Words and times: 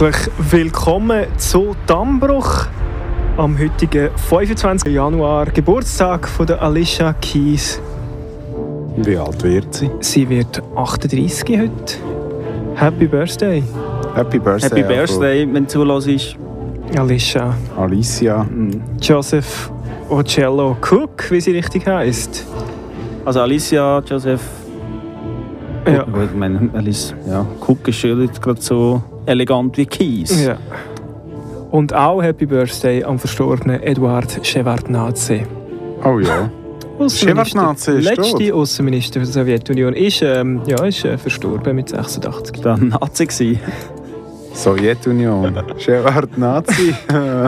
Herzlich 0.00 0.32
willkommen 0.52 1.26
zu 1.38 1.74
Dammbruch 1.88 2.66
am 3.36 3.58
heutigen 3.58 4.10
25. 4.28 4.92
Januar, 4.92 5.46
Geburtstag 5.46 6.28
von 6.28 6.46
der 6.46 6.62
Alicia 6.62 7.14
Keys. 7.14 7.80
Wie 8.96 9.16
alt 9.16 9.42
wird 9.42 9.74
sie? 9.74 9.90
Sie 9.98 10.28
wird 10.28 10.62
38 10.76 11.58
heute. 11.58 11.96
Happy 12.76 13.08
Birthday, 13.08 13.64
Happy 14.14 14.38
Birthday. 14.38 14.68
Happy 14.68 14.82
Birthday, 14.84 15.52
wenn 15.52 15.64
du 15.64 15.68
zulässt. 15.68 16.36
Alicia. 16.96 17.56
Alicia. 17.76 18.46
Joseph 19.00 19.72
Ocello 20.08 20.76
Cook, 20.80 21.28
wie 21.30 21.40
sie 21.40 21.50
richtig 21.50 21.88
heißt. 21.88 22.46
Also 23.24 23.40
Alicia, 23.40 23.98
Joseph. 24.06 24.57
Gut, 26.18 26.30
ich 26.32 26.36
meine, 26.36 26.68
Alice, 26.74 27.14
ja, 27.28 27.46
schon 27.92 28.18
nicht 28.18 28.42
gerade 28.42 28.60
so 28.60 29.00
elegant 29.26 29.76
wie 29.76 29.86
Kies. 29.86 30.44
ja. 30.44 30.56
Und 31.70 31.94
auch 31.94 32.20
Happy 32.22 32.46
Birthday 32.46 33.04
am 33.04 33.20
verstorbenen 33.20 33.80
Eduard 33.82 34.44
Shevardnadze. 34.44 35.42
Oh 36.04 36.18
ja. 36.18 36.50
Shevardnadze 37.08 37.92
ist 37.92 38.04
Letzte 38.04 38.38
tot. 38.38 38.52
Außenminister 38.52 39.20
der 39.20 39.28
Sowjetunion 39.28 39.94
ist, 39.94 40.22
ähm, 40.22 40.62
ja, 40.66 40.82
ist 40.84 41.04
äh, 41.04 41.16
verstorben 41.18 41.76
mit 41.76 41.90
86. 41.90 42.62
Da 42.62 42.70
war 42.70 42.78
ein 42.78 42.88
Nazi. 42.88 43.26
gewesen. 43.26 43.60
Sowjetunion. 44.58 45.54
Shevard 45.78 46.36
Nazi. 46.36 46.92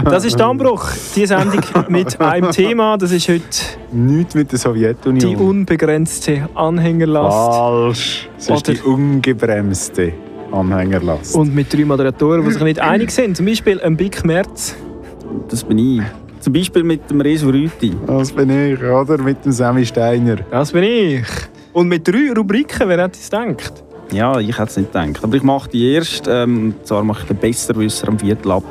Das 0.04 0.24
ist 0.24 0.38
Dammbruch, 0.38 0.84
die 1.16 1.26
Sendung 1.26 1.60
mit 1.88 2.20
einem 2.20 2.52
Thema. 2.52 2.96
Das 2.96 3.10
ist 3.10 3.28
heute 3.28 3.42
Nichts 3.90 4.34
mit 4.36 4.52
der 4.52 4.58
die 4.58 4.62
Sowjetunion. 4.62 5.34
unbegrenzte 5.34 6.48
Anhängerlast. 6.54 7.36
Falsch. 7.36 8.28
Es 8.38 8.44
ist 8.44 8.50
Oder- 8.50 8.72
die 8.74 8.80
ungebremste 8.88 10.12
Anhängerlast. 10.52 11.34
Und 11.34 11.52
mit 11.52 11.72
drei 11.72 11.84
Moderatoren, 11.84 12.44
die 12.44 12.52
sich 12.52 12.62
nicht 12.62 12.78
einig 12.80 13.10
sind. 13.10 13.36
Zum 13.36 13.44
Beispiel 13.46 13.80
ein 13.80 13.96
Big 13.96 14.24
Merz. 14.24 14.76
Das 15.48 15.64
bin 15.64 15.78
ich. 15.78 16.02
Zum 16.38 16.52
Beispiel 16.52 16.84
mit 16.84 17.10
dem 17.10 17.20
Resu 17.20 17.48
Rüti. 17.50 17.92
das 18.06 18.30
bin 18.30 18.50
ich, 18.50 18.80
oder? 18.82 19.18
Mit 19.18 19.44
dem 19.44 19.50
Sammy 19.50 19.84
Steiner. 19.84 20.36
Das 20.52 20.70
bin 20.70 20.84
ich. 20.84 21.24
Und 21.72 21.88
mit 21.88 22.06
drei 22.06 22.32
Rubriken, 22.36 22.88
wer 22.88 23.02
hätte 23.02 23.18
es 23.20 23.28
gedacht? 23.28 23.82
Ja, 24.12 24.38
ich 24.40 24.58
hätte 24.58 24.70
es 24.70 24.76
nicht 24.76 24.92
gedacht. 24.92 25.22
Aber 25.22 25.36
ich 25.36 25.42
mache 25.42 25.68
die 25.70 25.92
erst. 25.94 26.26
Ähm, 26.28 26.74
und 26.78 26.86
zwar 26.86 27.04
mache 27.04 27.22
ich 27.22 27.28
den 27.28 27.36
Besserwisser 27.36 28.08
am 28.08 28.18
Viertel 28.18 28.52
ab. 28.52 28.64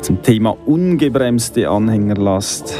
Zum 0.00 0.22
Thema 0.22 0.56
ungebremste 0.66 1.68
Anhängerlast. 1.68 2.74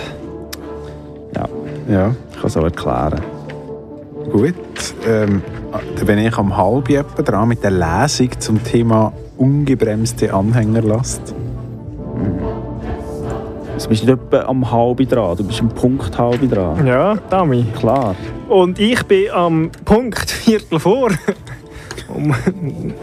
Ja, 1.34 1.48
Ja, 1.88 2.14
ich 2.30 2.36
kann 2.36 2.46
es 2.46 2.56
auch 2.56 2.64
erklären. 2.64 3.20
gut. 4.30 4.54
Ähm, 5.06 5.42
da 5.96 6.04
bin 6.04 6.18
ich 6.18 6.36
am 6.36 6.56
halb 6.56 6.90
etwa 6.90 7.22
dran 7.22 7.48
mit 7.48 7.62
der 7.62 7.70
Lesung 7.70 8.28
zum 8.38 8.62
Thema 8.62 9.12
ungebremste 9.38 10.32
Anhängerlast. 10.32 11.34
Also 13.74 13.88
bist 13.88 14.02
du 14.02 14.06
nicht 14.12 14.20
etwa 14.26 14.42
am 14.48 14.70
halben 14.70 15.08
dran, 15.08 15.36
du 15.36 15.44
bist 15.44 15.60
am 15.60 15.68
Punkt 15.70 16.16
halb 16.18 16.48
dran. 16.50 16.86
Ja, 16.86 17.16
Dami. 17.30 17.64
Klar. 17.78 18.14
Und 18.48 18.78
ich 18.78 19.02
bin 19.04 19.30
am 19.32 19.70
Punkt 19.84 20.30
Viertel 20.30 20.78
vor. 20.78 21.10
Um 22.22 22.32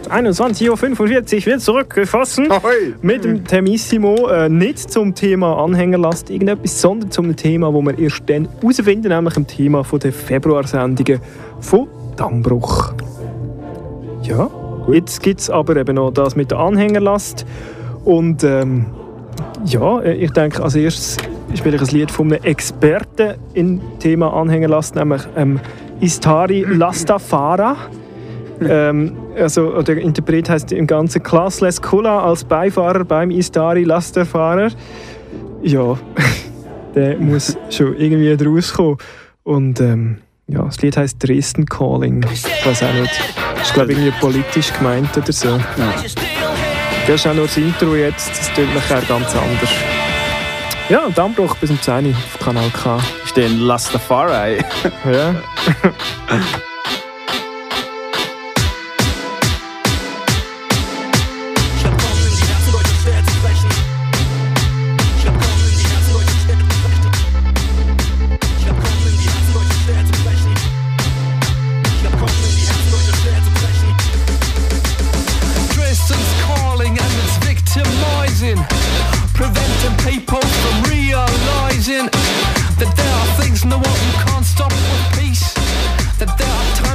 21.45 0.08 0.98
Uhr 0.98 1.46
wird 1.46 1.60
zurückgefassen. 1.60 2.50
Ahoi! 2.50 2.94
Mit 3.02 3.24
dem 3.24 3.44
Temissimo 3.44 4.28
äh, 4.28 4.48
nicht 4.48 4.90
zum 4.90 5.14
Thema 5.14 5.62
Anhängerlast 5.62 6.30
irgendetwas, 6.30 6.80
sondern 6.80 7.10
zum 7.10 7.36
Thema, 7.36 7.72
wo 7.72 7.82
wir 7.82 7.98
erst 7.98 8.22
dann 8.26 8.48
herausfinden, 8.60 9.08
nämlich 9.08 9.34
dem 9.34 9.46
Thema 9.46 9.84
von 9.84 10.00
der 10.00 10.12
Februarsendungen 10.12 11.20
von 11.60 11.88
Dammbruch. 12.16 12.94
Ja, 14.22 14.50
jetzt 14.90 15.22
gibt 15.22 15.40
es 15.40 15.50
aber 15.50 15.76
eben 15.76 15.96
noch 15.96 16.12
das 16.12 16.34
mit 16.34 16.50
der 16.50 16.58
Anhängerlast. 16.58 17.44
Und 18.04 18.42
ähm, 18.44 18.86
ja, 19.66 20.00
äh, 20.00 20.14
ich 20.14 20.30
denke, 20.30 20.62
als 20.62 20.76
erstes 20.76 21.18
spiele 21.54 21.76
ich 21.76 21.82
ein 21.82 21.88
Lied 21.88 22.10
von 22.10 22.32
einem 22.32 22.42
Experten 22.42 23.34
im 23.52 23.80
Thema 23.98 24.32
Anhängerlast, 24.32 24.94
nämlich 24.94 25.22
ähm, 25.36 25.60
Istari 26.00 26.64
Lastafara. 26.66 27.76
Ähm, 28.62 29.16
also, 29.36 29.82
der 29.82 29.98
Interpret 29.98 30.48
heißt 30.48 30.72
im 30.72 30.86
Ganzen 30.86 31.22
Classless 31.22 31.80
Kula 31.80 32.24
als 32.24 32.44
Beifahrer 32.44 33.04
beim 33.04 33.30
Istari 33.30 33.84
Lasterfahrer. 33.84 34.70
Ja, 35.62 35.98
der 36.94 37.16
muss 37.18 37.56
schon 37.70 37.96
irgendwie 37.96 38.32
rauskommen. 38.32 38.96
Und 39.42 39.80
ähm, 39.80 40.18
ja, 40.46 40.64
das 40.64 40.80
Lied 40.82 40.96
heißt 40.96 41.16
Dresden 41.26 41.66
Calling. 41.66 42.24
Ich 42.32 42.44
weiß 42.66 42.82
auch 42.82 42.92
nicht. 42.94 43.20
Ist 43.62 43.74
glaube 43.74 43.92
ich 43.92 43.98
irgendwie 43.98 44.18
politisch 44.20 44.72
gemeint 44.72 45.16
oder 45.16 45.32
so. 45.32 45.58
Das 47.06 47.14
ist 47.14 47.26
auch 47.26 47.34
nur 47.34 47.46
das 47.46 47.56
Intro 47.56 47.94
jetzt. 47.94 48.30
Das 48.30 48.52
klingt 48.52 48.74
nachher 48.74 49.02
ganz 49.02 49.34
anders. 49.34 49.70
Ja, 50.88 51.08
Dammbruch 51.14 51.54
bis 51.56 51.70
um 51.70 51.80
10 51.80 52.06
Uhr 52.06 52.10
auf 52.12 52.38
Kanal 52.44 52.70
K. 52.70 52.98
Ist 53.24 53.36
der 53.36 53.46
ein 53.46 53.60
Lastafari? 53.60 54.58
Ja. 55.04 55.34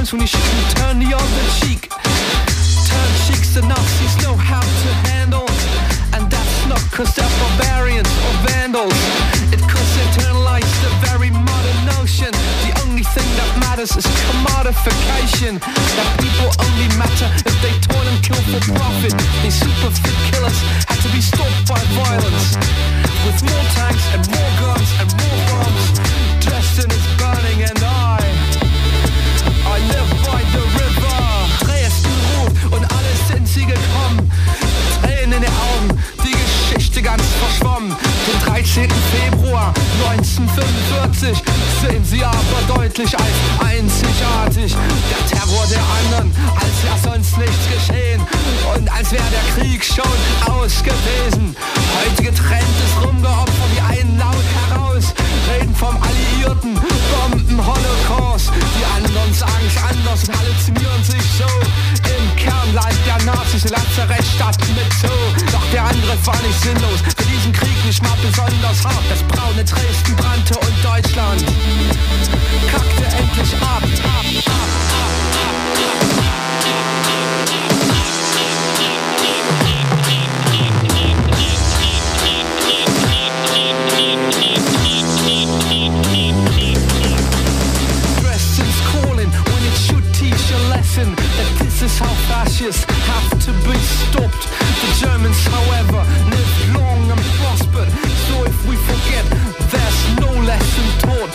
times 0.06 0.12
when 0.12 0.20
you 0.20 0.26
shouldn't 0.26 0.76
turn 0.76 0.98
the 0.98 1.10
other 1.14 1.46
cheek. 1.60 1.90
Turn 1.90 3.10
cheeks 3.26 3.54
the 3.54 3.62
Nazis 3.62 4.14
know 4.22 4.34
how 4.36 4.60
to 4.60 4.90
handle, 5.10 5.48
and 6.14 6.30
that's 6.30 6.66
not 6.66 6.80
cause 6.92 7.14
they're 7.14 7.34
barbarians 7.40 8.08
or 8.26 8.34
vandals. 8.46 8.94
It 9.50 9.60
cause 9.66 9.92
internalize 10.06 10.70
the 10.82 10.92
very 11.06 11.30
modern 11.30 11.80
notion. 11.98 12.30
The 12.66 12.72
only 12.84 13.02
thing 13.02 13.28
that 13.38 13.50
matters 13.58 13.96
is 13.96 14.06
commodification. 14.30 15.58
That 15.96 16.08
people 16.22 16.50
only 16.62 16.88
matter 16.98 17.28
if 17.42 17.56
they 17.62 17.74
toil 17.82 18.06
and 18.06 18.20
kill 18.22 18.42
for 18.52 18.62
profit. 18.78 19.14
These 19.42 19.58
super 19.58 19.90
fit 19.90 20.18
killers 20.30 20.58
had 20.86 20.98
to 21.02 21.10
be 21.10 21.20
stopped 21.20 21.66
by 21.66 21.80
violence. 21.98 22.54
With 23.26 23.42
more 23.42 23.66
tanks 23.74 24.06
and 24.14 24.22
more 24.30 24.52
guns 24.62 24.90
and 25.02 25.10
more 25.18 25.40
bombs. 25.50 25.98
Dresden 26.44 26.90
is 26.94 27.04
burning 27.18 27.62
and 27.66 27.80
I 27.82 28.35
ganz 37.06 37.22
verschwommen. 37.38 37.94
Den 38.26 38.52
13. 38.52 38.90
Februar 39.14 39.72
1945 40.10 41.38
sehen 41.80 42.04
sie 42.04 42.24
aber 42.24 42.60
deutlich 42.66 43.14
als 43.16 43.36
einzigartig. 43.64 44.74
Der 44.74 45.38
Terror 45.38 45.64
der 45.70 45.84
anderen, 46.02 46.34
als 46.56 46.82
wäre 46.82 47.14
sonst 47.14 47.38
nichts 47.38 47.64
geschehen. 47.70 48.20
Und 48.74 48.90
als 48.90 49.12
wäre 49.12 49.22
der 49.30 49.46
Krieg 49.54 49.84
schon 49.84 50.18
aus 50.50 50.82
gewesen. 50.82 51.54
Heute 51.94 52.28
ist 52.28 52.42
rumgeopfert 53.00 53.70
wie 53.72 54.00
ein 54.00 54.18
Laut 54.18 54.48
heraus. 54.58 55.14
Reden 55.48 55.76
vom 55.76 55.96
Alliierten, 56.02 56.74
Bomben-Holocaust. 56.74 58.50
Die 58.50 58.84
anderen 58.96 59.32
sagen 59.32 59.66
es 59.68 59.76
anders 59.80 60.24
und 60.26 60.36
halluzinieren 60.36 61.04
sich 61.04 61.22
so. 61.38 62.05
Kernland 62.46 62.96
der 63.04 63.18
Nazis, 63.24 63.64
Lazarettstadt 63.68 64.58
mit 64.68 64.92
so. 65.00 65.08
Doch 65.52 65.66
der 65.72 65.84
Angriff 65.84 66.26
war 66.26 66.40
nicht 66.42 66.60
sinnlos. 66.60 67.00
Für 67.16 67.26
diesen 67.26 67.52
Krieg 67.52 67.84
nicht 67.84 68.02
mal 68.02 68.16
besonders 68.22 68.84
hart. 68.84 69.04
Das 69.10 69.22
braune 69.24 69.64
Dresden 69.64 70.14
brannte 70.16 70.58
und 70.58 70.84
Deutschland 70.84 71.44
kackte 72.70 73.04
endlich 73.16 73.52
ab. 73.60 73.82
ab, 73.82 73.82
ab, 73.82 74.26
ab, 74.46 74.50
ab. 74.50 75.46
Dresden's 76.06 76.45
conviction 90.96 91.14
that 91.36 91.50
this 91.60 91.82
is 91.82 91.98
how 91.98 92.12
fascists 92.28 92.84
have 92.88 93.28
to 93.44 93.52
be 93.68 93.76
stopped. 94.00 94.42
The 94.80 94.90
Germans, 95.00 95.40
however, 95.44 96.00
lived 96.32 96.58
long 96.72 97.10
and 97.10 97.20
prospered. 97.36 97.90
So 98.28 98.44
if 98.44 98.56
we 98.68 98.76
forget, 98.76 99.24
there's 99.68 100.00
no 100.20 100.30
lesson 100.44 100.86
taught. 101.04 101.30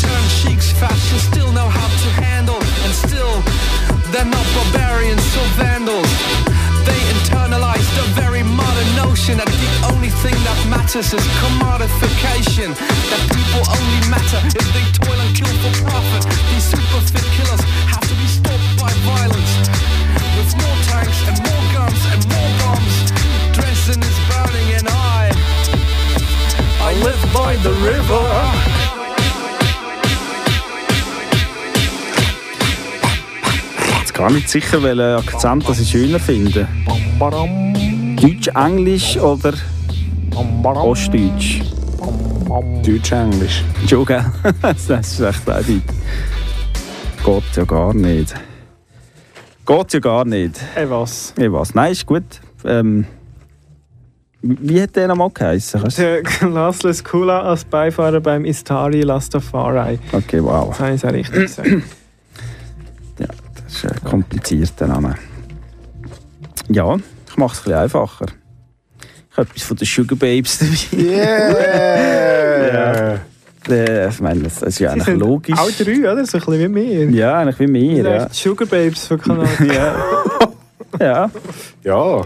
Turn 0.00 0.24
cheeks, 0.40 0.72
fascists 0.72 1.28
still 1.28 1.52
know 1.52 1.68
how 1.68 1.88
to 1.88 2.08
handle, 2.20 2.60
and 2.84 2.92
still 2.92 3.40
they're 4.12 4.28
not 4.28 4.46
barbarians 4.54 5.24
or 5.36 5.48
vandals. 5.56 6.12
They 6.84 7.00
internalized 7.16 7.92
the 7.96 8.06
very 8.20 8.42
modern 8.42 8.90
notion 8.96 9.36
that 9.38 9.48
the 9.48 9.70
only 9.92 10.12
thing 10.22 10.36
that 10.44 10.58
matters 10.68 11.12
is 11.12 11.24
commodification. 11.40 12.76
That 13.12 13.22
people 13.32 13.62
only 13.64 14.00
matter 14.08 14.40
if 14.44 14.66
they 14.72 14.84
toil 14.92 15.20
and 15.20 15.32
kill 15.36 15.52
for 15.60 15.72
profit. 15.88 16.24
These 16.52 16.64
super 16.72 17.00
fit 17.12 17.28
killers 17.36 17.60
Burning 24.48 24.72
and 24.74 24.88
I. 24.88 25.30
I 26.80 26.94
live 27.04 27.22
by 27.34 27.56
the 27.62 27.70
river. 27.84 28.24
Jetzt 33.98 34.14
gar 34.14 34.30
nicht 34.30 34.48
sicher, 34.48 34.82
welchen 34.82 35.00
Akzent 35.00 35.68
das 35.68 35.80
ich 35.80 35.90
schöner 35.90 36.18
finde. 36.18 36.66
Deutsch, 38.16 38.48
Englisch 38.54 39.18
oder 39.18 39.52
Ostdeutsch? 40.64 41.60
Deutsch, 42.84 43.12
Englisch. 43.12 43.62
Schon, 43.86 44.04
gell? 44.06 44.24
das 44.62 44.88
ist 44.88 45.20
echt 45.20 45.48
eindeutig. 45.48 45.82
Geht 47.24 47.56
ja 47.56 47.64
gar 47.64 47.92
nicht. 47.92 48.34
Geht 49.66 49.92
ja 49.92 50.00
gar 50.00 50.24
nicht. 50.24 50.58
Ey, 50.74 50.88
was? 50.88 51.34
Ich 51.36 51.52
weiß. 51.52 51.74
Nein, 51.74 51.92
ist 51.92 52.06
gut. 52.06 52.40
Ähm, 52.64 53.04
wie 54.40 54.80
hat 54.80 54.94
der 54.94 55.08
nochmal 55.08 55.30
geheißen? 55.30 55.82
Der 55.96 56.22
Laszlo 56.48 56.92
Skula 56.92 57.42
als 57.42 57.64
Beifahrer 57.64 58.20
beim 58.20 58.44
Istari 58.44 59.02
Lastafari. 59.02 59.98
Okay, 60.12 60.40
wow. 60.42 60.68
Das 60.68 60.80
habe 60.80 60.94
ich 60.94 61.00
so 61.00 61.08
richtig 61.08 61.42
gesagt. 61.42 61.68
Ja, 63.18 63.26
das 63.64 63.74
ist 63.74 63.84
ein 63.84 64.04
komplizierter 64.04 64.86
Name. 64.86 65.16
Ja, 66.68 66.96
ich 67.28 67.36
mache 67.36 67.54
es 67.54 67.60
ein 67.60 67.64
bisschen 67.64 67.78
einfacher. 67.78 68.26
Ich 69.30 69.36
habe 69.36 69.48
etwas 69.48 69.62
von 69.62 69.76
den 69.76 69.86
Sugar 69.86 70.18
Babes 70.18 70.58
dabei. 70.58 71.02
Yeah! 71.02 73.20
Äh, 73.68 74.08
ich 74.08 74.20
meine, 74.20 74.44
das 74.44 74.62
ist 74.62 74.78
ja 74.78 74.88
Sie 74.88 74.92
eigentlich 74.94 75.04
sind 75.04 75.20
logisch. 75.20 75.58
Auch 75.58 75.70
drei, 75.70 75.98
oder? 75.98 76.24
So 76.24 76.38
ein 76.38 76.44
bisschen 76.44 76.74
wie 76.74 76.74
wir. 76.74 77.10
Ja, 77.10 77.40
eigentlich 77.40 77.60
wie 77.60 77.66
mir. 77.66 78.02
Ja. 78.02 78.16
Ja. 78.16 78.28
Sugar 78.32 78.66
Babes 78.66 79.06
von 79.06 79.20
Kanal. 79.20 79.46
ja. 79.66 79.94
ja. 80.98 81.30
Ja, 81.84 82.22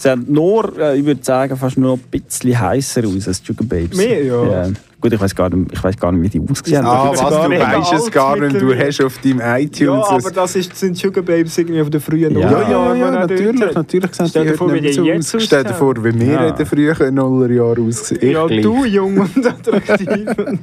Sie 0.00 0.08
haben 0.08 0.24
nur, 0.28 0.78
äh, 0.78 0.98
ich 0.98 1.04
würde 1.04 1.22
sagen, 1.22 1.54
fast 1.58 1.76
nur 1.76 1.90
noch 1.90 1.98
ein 1.98 2.10
bisschen 2.10 2.58
heißer 2.58 3.02
aus 3.06 3.28
als 3.28 3.42
Sugar 3.44 3.66
Babes. 3.66 3.98
Mehr, 3.98 4.24
ja. 4.24 4.68
Gut, 4.98 5.12
ich 5.12 5.20
weiß 5.20 5.34
gar 5.34 5.50
nicht, 5.54 5.72
ich 5.72 5.84
weiß 5.84 5.94
gar 5.98 6.10
nicht, 6.10 6.22
wie 6.32 6.38
die 6.38 6.50
ausgesehen 6.50 6.86
ah, 6.86 7.04
haben. 7.04 7.10
gibt's 7.10 7.22
was, 7.22 7.34
du 7.34 7.50
weißt 7.50 8.06
es 8.06 8.10
gar 8.10 8.36
nicht, 8.38 8.62
du 8.62 8.74
hast 8.74 9.04
auf 9.04 9.18
deinem 9.18 9.40
iTunes... 9.40 9.78
Ja, 9.80 10.16
aber 10.16 10.30
das 10.30 10.56
ist, 10.56 10.74
sind 10.74 10.96
Sugar 10.96 11.22
Babes 11.22 11.58
irgendwie 11.58 11.82
von 11.82 11.90
den 11.90 12.00
frühen 12.00 12.38
Ja. 12.38 12.50
ja, 12.50 12.70
ja, 12.70 12.94
ja, 12.94 13.10
natürlich, 13.10 13.74
natürlich 13.74 14.14
sehen 14.14 14.28
Stell 14.28 14.46
dir 14.46 14.54
vor, 14.54 14.72
wie 14.72 14.80
die 14.80 14.88
jetzt. 14.88 15.42
Stell 15.42 15.64
dir 15.64 15.70
aussehen. 15.70 15.78
vor, 15.78 16.04
wie 16.04 16.18
wir 16.18 16.32
Ja. 16.32 16.48
in 16.48 16.56
den 16.56 16.66
frühen 16.66 17.14
Nullerjahren 17.14 17.86
ausgesehen 17.86 18.32
Ja, 18.32 18.46
du 18.46 18.84
jung 18.86 19.18
und 19.18 19.46
attraktiv. 19.46 20.28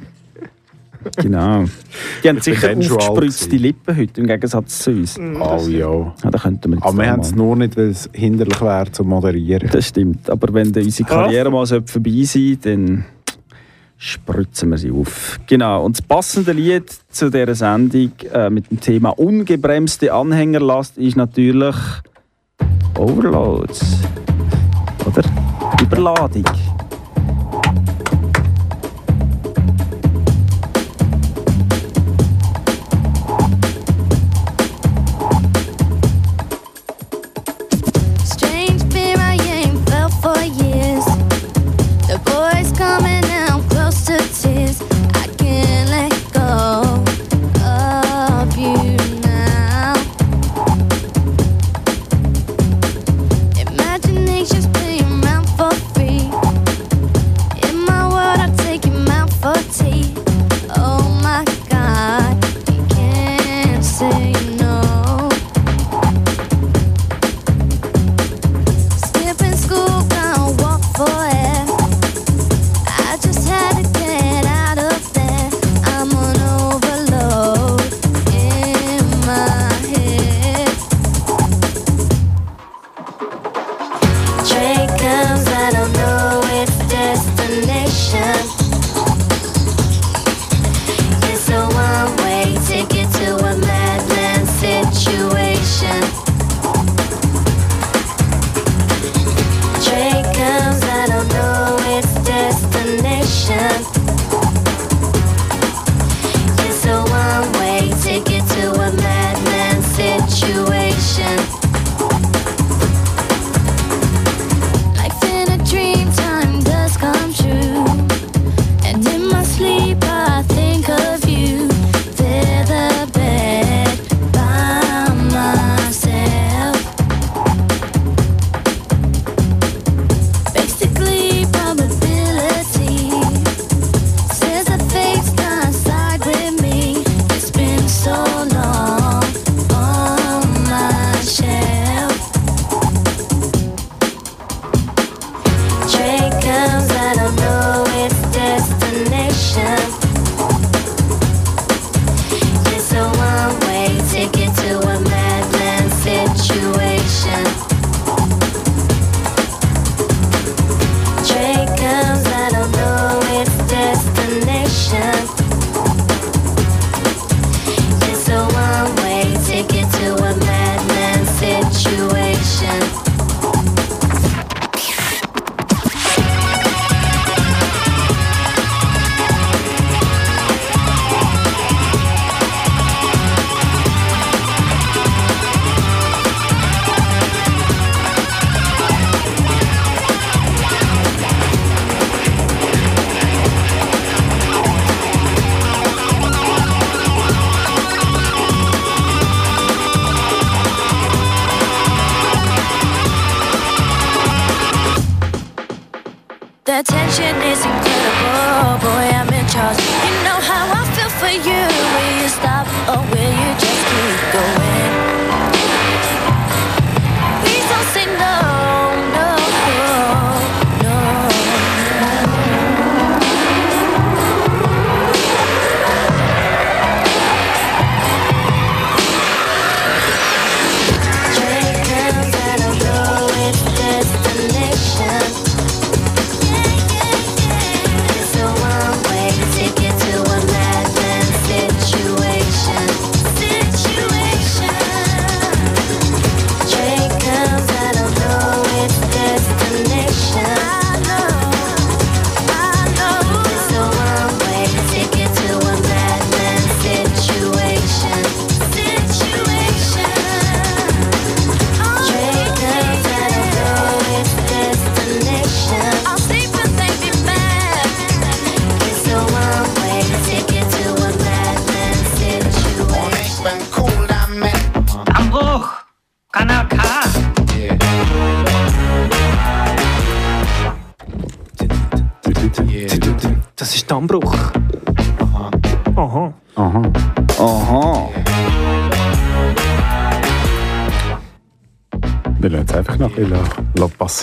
Genau. 1.16 1.64
Die 2.22 2.28
haben 2.28 2.40
sicher 2.40 2.70
aufgespritzte. 2.70 3.56
Lippen 3.56 3.96
heute, 3.96 4.20
im 4.20 4.26
Gegensatz 4.26 4.80
zu 4.80 4.90
uns. 4.90 5.18
Oh 5.18 5.66
ja. 5.68 6.14
Ja, 6.22 6.30
da 6.30 6.38
könnten 6.38 6.72
wir 6.72 6.84
Aber 6.84 6.96
wir 6.96 7.10
haben 7.10 7.20
es 7.20 7.34
nur 7.34 7.56
nicht, 7.56 7.76
weil 7.76 7.90
es 7.90 8.08
hinderlich 8.12 8.60
wäre 8.60 8.90
zu 8.90 9.04
moderieren. 9.04 9.68
Das 9.72 9.88
stimmt. 9.88 10.30
Aber 10.30 10.52
wenn 10.54 10.68
unsere 10.74 11.08
Karriere 11.08 11.50
mal 11.50 11.66
so 11.66 11.80
vorbei 11.84 12.22
sein 12.24 12.58
dann 12.62 13.04
spritzen 13.98 14.70
wir 14.70 14.78
sie 14.78 14.92
auf. 14.92 15.40
Genau. 15.46 15.84
Und 15.84 15.98
das 15.98 16.02
passende 16.02 16.52
Lied 16.52 16.88
zu 17.10 17.30
dieser 17.30 17.54
Sendung 17.54 18.12
äh, 18.32 18.48
mit 18.48 18.70
dem 18.70 18.80
Thema 18.80 19.10
ungebremste 19.10 20.12
Anhängerlast 20.12 20.98
ist 20.98 21.16
natürlich 21.16 21.74
Overloads. 22.96 23.84
Oder? 25.04 25.22
Überladung. 25.82 26.44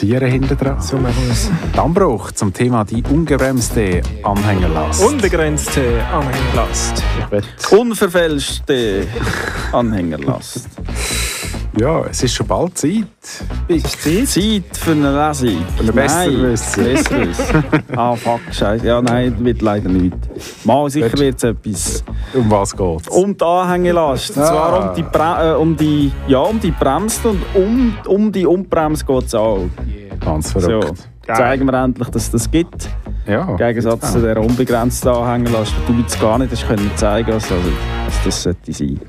Passieren 0.05 0.31
hinten 0.31 0.57
dran. 0.57 0.81
So 0.81 0.97
machen 0.97 1.15
wir 1.25 1.31
es. 1.31 1.49
Dammbruch 1.75 2.31
zum 2.31 2.53
Thema 2.53 2.83
die 2.83 3.03
ungebremste 3.09 4.01
Anhängerlast. 4.23 5.03
Unbegrenzte 5.03 6.03
Anhängerlast. 6.13 7.03
Unverfälschte 7.71 9.07
Anhängerlast. 9.71 10.67
ja, 11.79 12.05
es 12.05 12.21
ist 12.23 12.35
schon 12.35 12.45
bald 12.47 12.77
Zeit. 12.77 13.05
Zeit 13.17 14.63
für 14.77 14.91
eine 14.91 15.27
Lesung. 15.27 15.63
Für 15.77 15.83
ein 15.83 15.95
Besserwissen. 15.95 16.83
Besserwissen. 16.83 17.63
ah, 17.95 18.15
fuck, 18.15 18.41
scheiße. 18.51 18.85
Ja, 18.85 19.01
nein, 19.01 19.35
wird 19.43 19.61
leider 19.61 19.89
nicht. 19.89 20.15
Mal 20.63 20.89
sicher 20.89 21.17
wird 21.17 21.37
es 21.37 21.43
etwas. 21.43 22.03
Um 22.33 22.51
was 22.51 22.75
geht's? 22.75 23.07
Um 23.07 23.35
die 23.35 23.43
Anhängelast. 23.43 24.37
Und 24.37 24.43
Ah. 24.43 24.47
zwar 24.47 24.89
um 24.89 24.95
die, 24.95 25.03
Bre 25.03 25.51
äh, 25.51 25.55
um 25.55 25.75
die, 25.75 26.11
ja, 26.27 26.39
um 26.39 26.59
die 26.59 26.71
Bremse 26.71 27.29
und 27.29 27.41
um, 27.55 27.97
um 28.07 28.31
die 28.31 28.45
Unbremse 28.45 29.03
geht 29.05 29.25
es 29.25 29.35
auch. 29.35 29.65
Ganz 30.25 30.51
So, 30.51 30.59
verrückt. 30.59 31.07
zeigen 31.27 31.65
wir 31.65 31.73
endlich, 31.83 32.09
dass 32.09 32.23
es 32.23 32.31
das 32.31 32.51
gibt. 32.51 32.89
Ja. 33.27 33.47
Im 33.49 33.57
Gegensatz 33.57 34.11
zu 34.11 34.21
der 34.21 34.39
unbegrenzten 34.41 35.09
Anhängerlast, 35.09 35.73
die 35.87 35.93
du 35.93 35.99
jetzt 35.99 36.19
gar 36.19 36.37
nicht 36.37 36.51
hast 36.51 36.67
können 36.67 36.91
zeigen 36.95 37.31
also, 37.31 37.55
also, 37.55 37.69
dass 38.05 38.23
das 38.23 38.43
sollte 38.43 38.73
sein. 38.73 38.99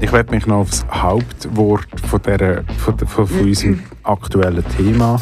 Ich 0.00 0.12
werde 0.12 0.34
mich 0.34 0.46
noch 0.46 0.60
aufs 0.60 0.84
Hauptwort 0.90 1.86
von, 2.08 2.22
der, 2.22 2.64
von, 2.78 2.96
der, 2.96 3.06
von, 3.06 3.26
von 3.26 3.40
unserem 3.40 3.80
aktuellen 4.02 4.64
Thema. 4.76 5.20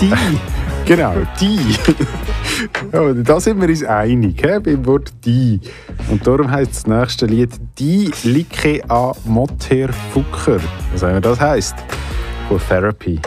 Die. 0.00 0.12
Genau, 0.86 1.14
die. 1.40 1.58
ja, 2.92 3.12
da 3.24 3.40
sind 3.40 3.58
wir 3.58 3.70
uns 3.70 3.82
einig, 3.84 4.38
he, 4.44 4.58
beim 4.60 4.84
Wort 4.84 5.14
die. 5.24 5.58
Und 6.10 6.26
darum 6.26 6.50
heißt 6.50 6.72
das 6.72 6.86
nächste 6.86 7.24
Lied 7.24 7.52
Die 7.78 8.10
Like 8.22 8.84
a 8.90 9.12
Motter 9.24 9.90
Fucker. 10.12 10.58
Was 10.92 11.02
auch 11.02 11.08
immer 11.08 11.22
das 11.22 11.40
heisst. 11.40 11.76
For 12.48 12.58
Therapy. 12.68 13.18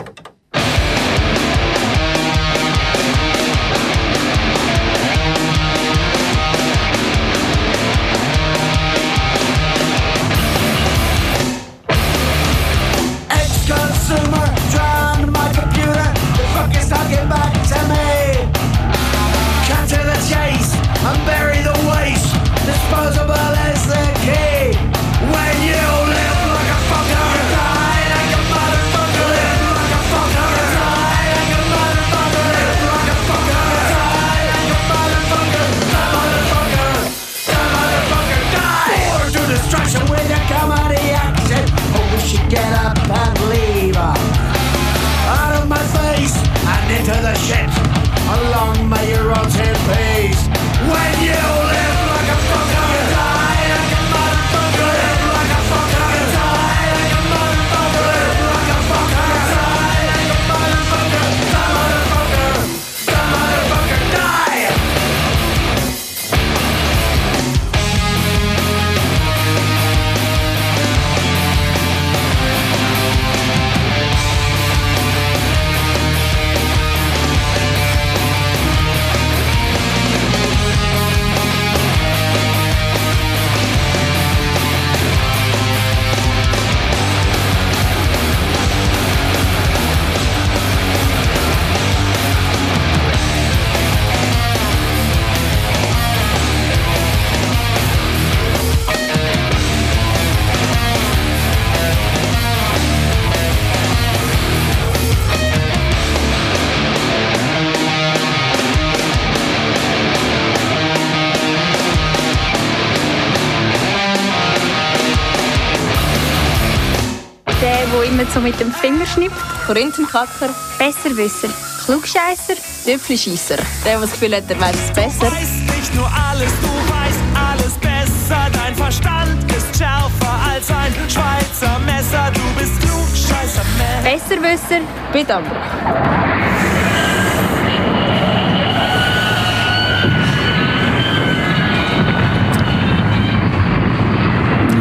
Der, 117.78 117.86
der 117.86 118.02
immer 118.10 118.26
so 118.34 118.40
mit 118.40 118.58
dem 118.58 118.72
Finger 118.72 119.06
schnippt. 119.06 119.36
Korinthenkacker. 119.64 120.48
Besserwisser. 120.78 121.48
Klugscheisser. 121.84 122.54
Tüpfelscheisser. 122.84 123.56
Der, 123.84 123.92
der 123.92 124.00
das 124.00 124.10
Gefühl 124.10 124.34
hat, 124.34 124.50
er 124.50 124.60
weiß 124.60 124.74
es 124.74 124.92
besser. 124.92 125.30
weißt 125.30 125.76
nicht 125.76 125.94
nur 125.94 126.10
alles, 126.28 126.50
du 126.60 126.68
weißt 126.92 127.20
alles 127.34 127.74
besser. 127.78 128.50
Dein 128.52 128.74
Verstand 128.74 129.44
ist 129.52 129.78
schärfer 129.78 130.40
als 130.52 130.68
ein 130.70 130.92
Schweizer 131.08 131.78
Messer. 131.86 132.32
Du 132.34 132.40
bist 132.58 132.80
klug, 132.80 133.08
scheißer 133.14 133.62
Mensch. 133.78 134.28
Besserwisser. 134.28 134.80
Bei 135.12 135.22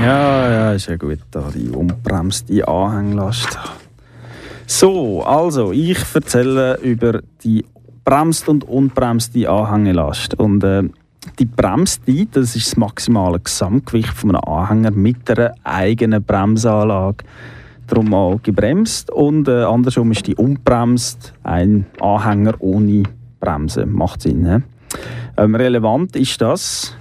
Ja, 0.07 0.49
ja, 0.49 0.71
ist 0.71 0.87
ja 0.87 0.95
gut, 0.95 1.19
da 1.31 1.49
die 1.53 1.67
unbremste 1.67 2.65
Anhänglast. 2.65 3.59
So, 4.65 5.21
also, 5.23 5.73
ich 5.73 5.97
erzähle 6.13 6.77
über 6.81 7.19
die 7.43 7.65
bremst 8.05 8.47
und 8.47 8.63
unbremste 8.63 9.49
Anhängelast. 9.49 10.35
Und 10.35 10.63
äh, 10.63 10.83
die 11.39 11.45
Bremszeit, 11.45 12.29
das 12.31 12.55
ist 12.55 12.67
das 12.67 12.77
maximale 12.77 13.41
Gesamtgewicht 13.41 14.13
von 14.13 14.33
einem 14.33 14.45
Anhänger 14.45 14.91
mit 14.91 15.29
einer 15.29 15.53
eigenen 15.65 16.23
Bremsanlage. 16.23 17.25
Darum 17.87 18.13
auch 18.13 18.41
gebremst 18.41 19.11
und 19.11 19.49
äh, 19.49 19.63
andersrum 19.63 20.13
ist 20.13 20.25
die 20.25 20.35
unbremst 20.35 21.33
ein 21.43 21.85
Anhänger 21.99 22.53
ohne 22.59 23.03
Bremse. 23.41 23.85
Macht 23.85 24.21
Sinn. 24.21 24.45
He? 24.45 24.63
Ähm, 25.35 25.55
relevant 25.55 26.15
ist 26.15 26.39
das 26.39 26.95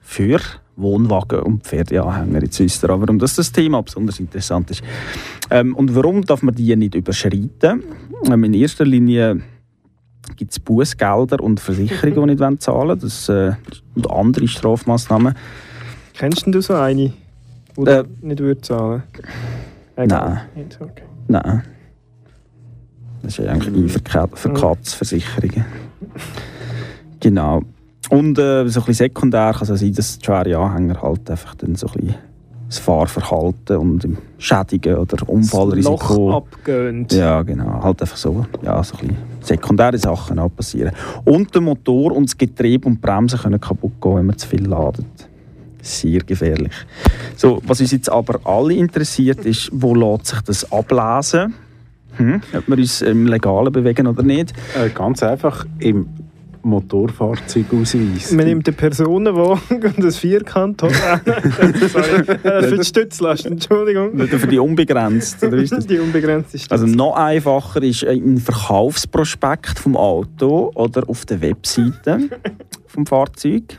für 0.00 0.38
Wohnwagen 0.76 1.40
und 1.40 1.64
Pferdeanhänger. 1.64 2.42
Ihr 2.42 2.50
auch, 2.90 3.00
warum 3.00 3.18
das, 3.18 3.36
das 3.36 3.52
Thema 3.52 3.82
besonders 3.82 4.18
interessant 4.20 4.70
ist. 4.70 4.82
Ähm, 5.50 5.74
und 5.76 5.94
warum 5.94 6.22
darf 6.22 6.42
man 6.42 6.54
die 6.54 6.74
nicht 6.76 6.94
überschreiten? 6.94 7.82
Ähm, 8.26 8.44
in 8.44 8.54
erster 8.54 8.84
Linie 8.84 9.40
gibt 10.36 10.52
es 10.52 10.58
Bußgelder 10.60 11.40
und 11.42 11.60
Versicherungen, 11.60 12.36
die 12.36 12.44
nicht 12.46 12.62
zahlen 12.62 12.88
wollen. 12.88 12.98
Das, 13.00 13.28
äh, 13.28 13.52
und 13.94 14.10
andere 14.10 14.48
Strafmaßnahmen. 14.48 15.34
Kennst 16.14 16.46
du 16.46 16.60
so 16.60 16.74
eine, 16.74 17.12
die 17.76 17.82
Äh, 17.86 18.04
nicht 18.22 18.40
würde 18.40 18.60
zahlen 18.60 19.02
Nein. 19.96 20.40
Nicht, 20.56 20.80
okay. 20.80 21.02
Nein. 21.28 21.62
Das 23.22 23.38
ist 23.38 23.44
ja 23.44 23.52
eigentlich 23.52 23.74
eine 23.74 23.88
für, 23.88 24.00
Ka- 24.00 24.28
für 24.34 24.52
Katzversicherungen. 24.52 25.64
Genau. 27.20 27.62
Und 28.10 28.38
äh, 28.38 28.68
so 28.68 28.80
ein 28.80 28.86
bisschen 28.86 28.94
sekundär 28.94 29.52
kann 29.52 29.62
es 29.62 29.70
auch 29.70 29.76
sein, 29.76 29.94
dass 29.94 30.18
die 30.18 30.24
schwere 30.24 30.58
Anhänger 30.58 31.02
halt 31.02 31.30
einfach 31.30 31.54
dann 31.54 31.74
so 31.74 31.86
ein 31.88 31.92
bisschen 31.92 32.14
das 32.68 32.78
Fahrverhalten 32.78 33.76
und 33.76 34.08
Schädigen 34.38 34.96
oder 34.96 35.16
Das 35.16 35.28
Unfallrisiko. 35.28 36.30
Loch 36.30 36.36
abgehend. 36.36 37.12
Ja, 37.12 37.42
genau. 37.42 37.82
Halt 37.82 38.00
einfach 38.00 38.16
so, 38.16 38.46
ja, 38.62 38.82
so 38.82 38.96
ein 38.96 39.08
bisschen 39.08 39.16
sekundäre 39.40 39.98
Sachen 39.98 40.38
auch 40.38 40.48
passieren. 40.54 40.92
Und 41.24 41.54
der 41.54 41.62
Motor 41.62 42.12
und 42.12 42.28
das 42.28 42.36
Getriebe 42.36 42.88
und 42.88 42.94
die 42.94 43.00
Bremsen 43.00 43.38
können 43.38 43.60
kaputt 43.60 43.92
gehen, 44.00 44.16
wenn 44.16 44.26
man 44.26 44.38
zu 44.38 44.48
viel 44.48 44.66
ladet. 44.66 45.06
Sehr 45.82 46.20
gefährlich. 46.20 46.72
So, 47.36 47.60
was 47.66 47.80
uns 47.80 47.92
jetzt 47.92 48.10
aber 48.10 48.40
alle 48.44 48.74
interessiert, 48.74 49.44
ist, 49.44 49.70
wo 49.72 49.94
lässt 49.94 50.26
sich 50.26 50.40
das 50.40 50.72
ablesen? 50.72 51.54
Hm? 52.16 52.40
Ob 52.56 52.68
wir 52.68 52.78
uns 52.78 53.02
im 53.02 53.26
Legalen 53.26 53.72
bewegen 53.72 54.06
oder 54.06 54.22
nicht? 54.22 54.54
Äh, 54.74 54.88
ganz 54.88 55.22
einfach 55.22 55.66
im 55.80 56.06
Motorfahrzeugausweis. 56.64 58.32
Man 58.32 58.46
nimmt 58.46 58.66
einen 58.66 58.76
Personenwagen 58.76 59.82
und 59.82 60.04
das 60.04 60.18
Vierkant. 60.18 60.80
Sorry, 60.80 60.92
äh, 62.42 62.62
für 62.62 62.78
die 62.78 62.84
Stützlast, 62.84 63.46
Entschuldigung. 63.46 64.16
Nicht 64.16 64.30
für 64.30 64.46
die 64.46 64.58
unbegrenzt. 64.58 65.42
Oder 65.44 65.58
ist 65.58 65.72
das? 65.72 65.86
Die 65.86 65.98
unbegrenzte 65.98 66.58
Stütz. 66.58 66.72
Also 66.72 66.86
noch 66.86 67.14
einfacher 67.14 67.82
ist 67.82 68.04
ein 68.04 68.38
Verkaufsprospekt 68.38 69.78
vom 69.78 69.96
Auto 69.96 70.72
oder 70.74 71.08
auf 71.08 71.24
der 71.26 71.40
Webseite 71.40 72.30
vom 72.86 73.06
Fahrzeug. 73.06 73.78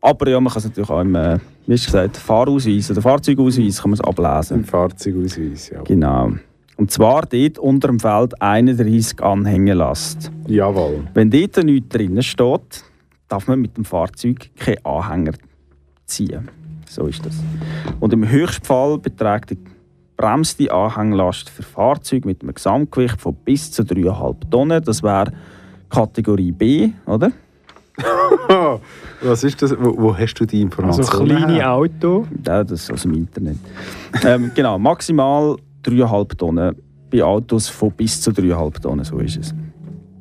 Aber 0.00 0.28
ja, 0.28 0.40
man 0.40 0.52
kann 0.52 0.60
es 0.60 0.64
natürlich 0.64 0.90
auch 0.90 1.00
im, 1.00 1.14
äh, 1.14 1.38
wie 1.66 1.72
hast 1.72 1.86
du 1.86 1.92
gesagt, 1.92 2.16
Fahrausweis 2.16 2.90
oder 2.90 3.02
Fahrzeugausweis 3.02 3.82
kann 3.82 3.90
man 3.90 3.98
es 3.98 4.04
ablesen. 4.04 4.58
Im 4.58 4.64
Fahrzeugausweis, 4.64 5.70
ja. 5.70 5.82
Genau. 5.82 6.32
Und 6.78 6.92
zwar 6.92 7.22
dort 7.26 7.58
unter 7.58 7.88
dem 7.88 7.98
Feld 7.98 8.40
31 8.40 9.20
Anhängelast. 9.20 10.30
Jawohl. 10.46 11.04
Wenn 11.12 11.28
dort 11.30 11.56
nichts 11.64 11.88
drin 11.88 12.22
steht, 12.22 12.84
darf 13.26 13.48
man 13.48 13.60
mit 13.60 13.76
dem 13.76 13.84
Fahrzeug 13.84 14.48
keinen 14.56 14.84
Anhänger 14.86 15.32
ziehen. 16.06 16.48
So 16.88 17.06
ist 17.08 17.26
das. 17.26 17.34
Und 18.00 18.12
im 18.12 18.26
Höchstfall 18.28 18.96
beträgt 18.98 19.50
die 19.50 19.58
bremste 20.16 20.72
Anhänglast 20.72 21.50
für 21.50 21.64
Fahrzeuge 21.64 22.28
mit 22.28 22.42
einem 22.42 22.54
Gesamtgewicht 22.54 23.20
von 23.20 23.34
bis 23.34 23.72
zu 23.72 23.82
3,5 23.82 24.48
Tonnen. 24.48 24.82
Das 24.84 25.02
wäre 25.02 25.32
Kategorie 25.90 26.52
B, 26.52 26.90
oder? 27.06 27.32
Was 29.22 29.42
ist 29.42 29.60
das? 29.60 29.72
Wo, 29.78 29.94
wo 29.98 30.16
hast 30.16 30.34
du 30.34 30.44
die 30.46 30.58
Also 30.58 31.02
Information? 31.02 31.26
kleine 31.26 31.52
her? 31.54 31.72
Auto. 31.72 32.26
Ja, 32.46 32.62
das 32.62 32.82
ist 32.82 32.92
aus 32.92 33.02
dem 33.02 33.14
Internet. 33.14 33.58
ähm, 34.24 34.52
genau, 34.54 34.78
maximal 34.78 35.56
3,5 35.84 36.36
Tonnen 36.36 36.76
bei 37.10 37.22
Autos 37.22 37.68
von 37.68 37.90
bis 37.92 38.20
zu 38.20 38.30
3,5 38.30 38.80
Tonnen, 38.82 39.04
so 39.04 39.18
ist 39.18 39.36
es. 39.38 39.54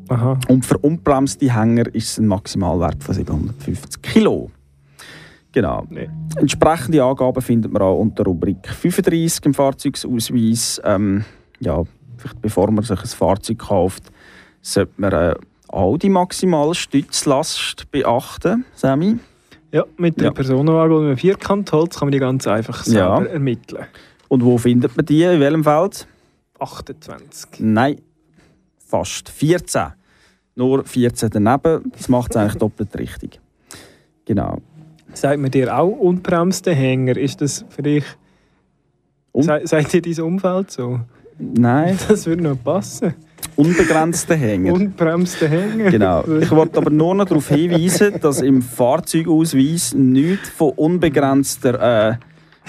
Aha. 0.09 0.39
Und 0.47 0.65
für 0.65 0.77
unbremste 0.77 1.53
Hänger 1.53 1.93
ist 1.93 2.11
es 2.11 2.17
ein 2.19 2.27
Maximalwert 2.27 3.03
von 3.03 3.13
750 3.13 4.01
Kilo. 4.01 4.49
Genau. 5.51 5.85
Nee. 5.89 6.09
Entsprechende 6.37 7.03
Angaben 7.03 7.41
findet 7.41 7.71
man 7.71 7.81
auch 7.81 7.97
unter 7.99 8.23
Rubrik 8.23 8.67
35 8.67 9.45
im 9.45 9.53
Fahrzeugsausweis. 9.53 10.79
Ähm, 10.83 11.25
ja, 11.59 11.83
vielleicht 12.17 12.41
bevor 12.41 12.71
man 12.71 12.83
sich 12.83 12.99
ein 12.99 13.07
Fahrzeug 13.07 13.57
kauft, 13.59 14.03
sollte 14.61 14.91
man 14.97 15.11
äh, 15.11 15.35
auch 15.69 15.97
die 15.97 16.09
maximale 16.09 16.75
Stützlast 16.75 17.89
beachten, 17.91 18.65
Sammy. 18.75 19.17
Ja, 19.71 19.83
mit 19.97 20.17
dem 20.17 20.25
Ja. 20.25 20.31
Personenwagen 20.31 20.95
und 20.95 21.05
einem 21.05 21.17
Vierkantholz 21.17 21.99
kann 21.99 22.07
man 22.07 22.11
die 22.13 22.19
ganz 22.19 22.47
einfach 22.47 22.85
Ja. 22.87 23.17
selber 23.17 23.29
ermitteln. 23.29 23.85
Und 24.27 24.43
wo 24.43 24.57
findet 24.57 24.95
man 24.97 25.05
die? 25.05 25.23
In 25.23 25.39
welchem 25.39 25.63
Feld? 25.63 26.07
28. 26.59 27.59
Nein, 27.59 28.01
fast 28.85 29.29
14. 29.29 29.93
Nur 30.55 30.83
14 30.83 31.29
daneben. 31.29 31.91
Das 31.91 32.09
macht 32.09 32.31
es 32.31 32.37
eigentlich 32.37 32.55
doppelt 32.57 32.97
richtig. 32.97 33.39
Genau. 34.25 34.57
Sagt 35.13 35.39
man 35.39 35.51
dir 35.51 35.75
auch 35.77 35.87
unbremste 35.87 36.73
Hänger? 36.73 37.15
Ist 37.17 37.41
das 37.41 37.63
für 37.69 37.83
dich... 37.83 38.03
Un- 39.33 39.43
Se- 39.43 39.61
Sagt 39.65 39.93
dir 39.93 40.01
dein 40.01 40.19
Umfeld 40.25 40.71
so? 40.71 40.99
Nein, 41.37 41.97
Das 42.07 42.25
würde 42.25 42.41
noch 42.43 42.61
passen. 42.61 43.13
unbegrenzte 43.55 44.35
Hänger. 44.35 44.73
Unbremste 44.73 45.47
Hänger. 45.47 45.91
Genau. 45.91 46.23
Ich 46.39 46.49
wollte 46.51 46.77
aber 46.79 46.89
nur 46.89 47.13
noch 47.13 47.25
darauf 47.25 47.47
hinweisen, 47.49 48.19
dass 48.19 48.41
im 48.41 48.61
Fahrzeugausweis 48.63 49.93
nichts 49.93 50.49
von 50.49 50.71
unbegrenzter 50.71 52.09
äh, 52.11 52.17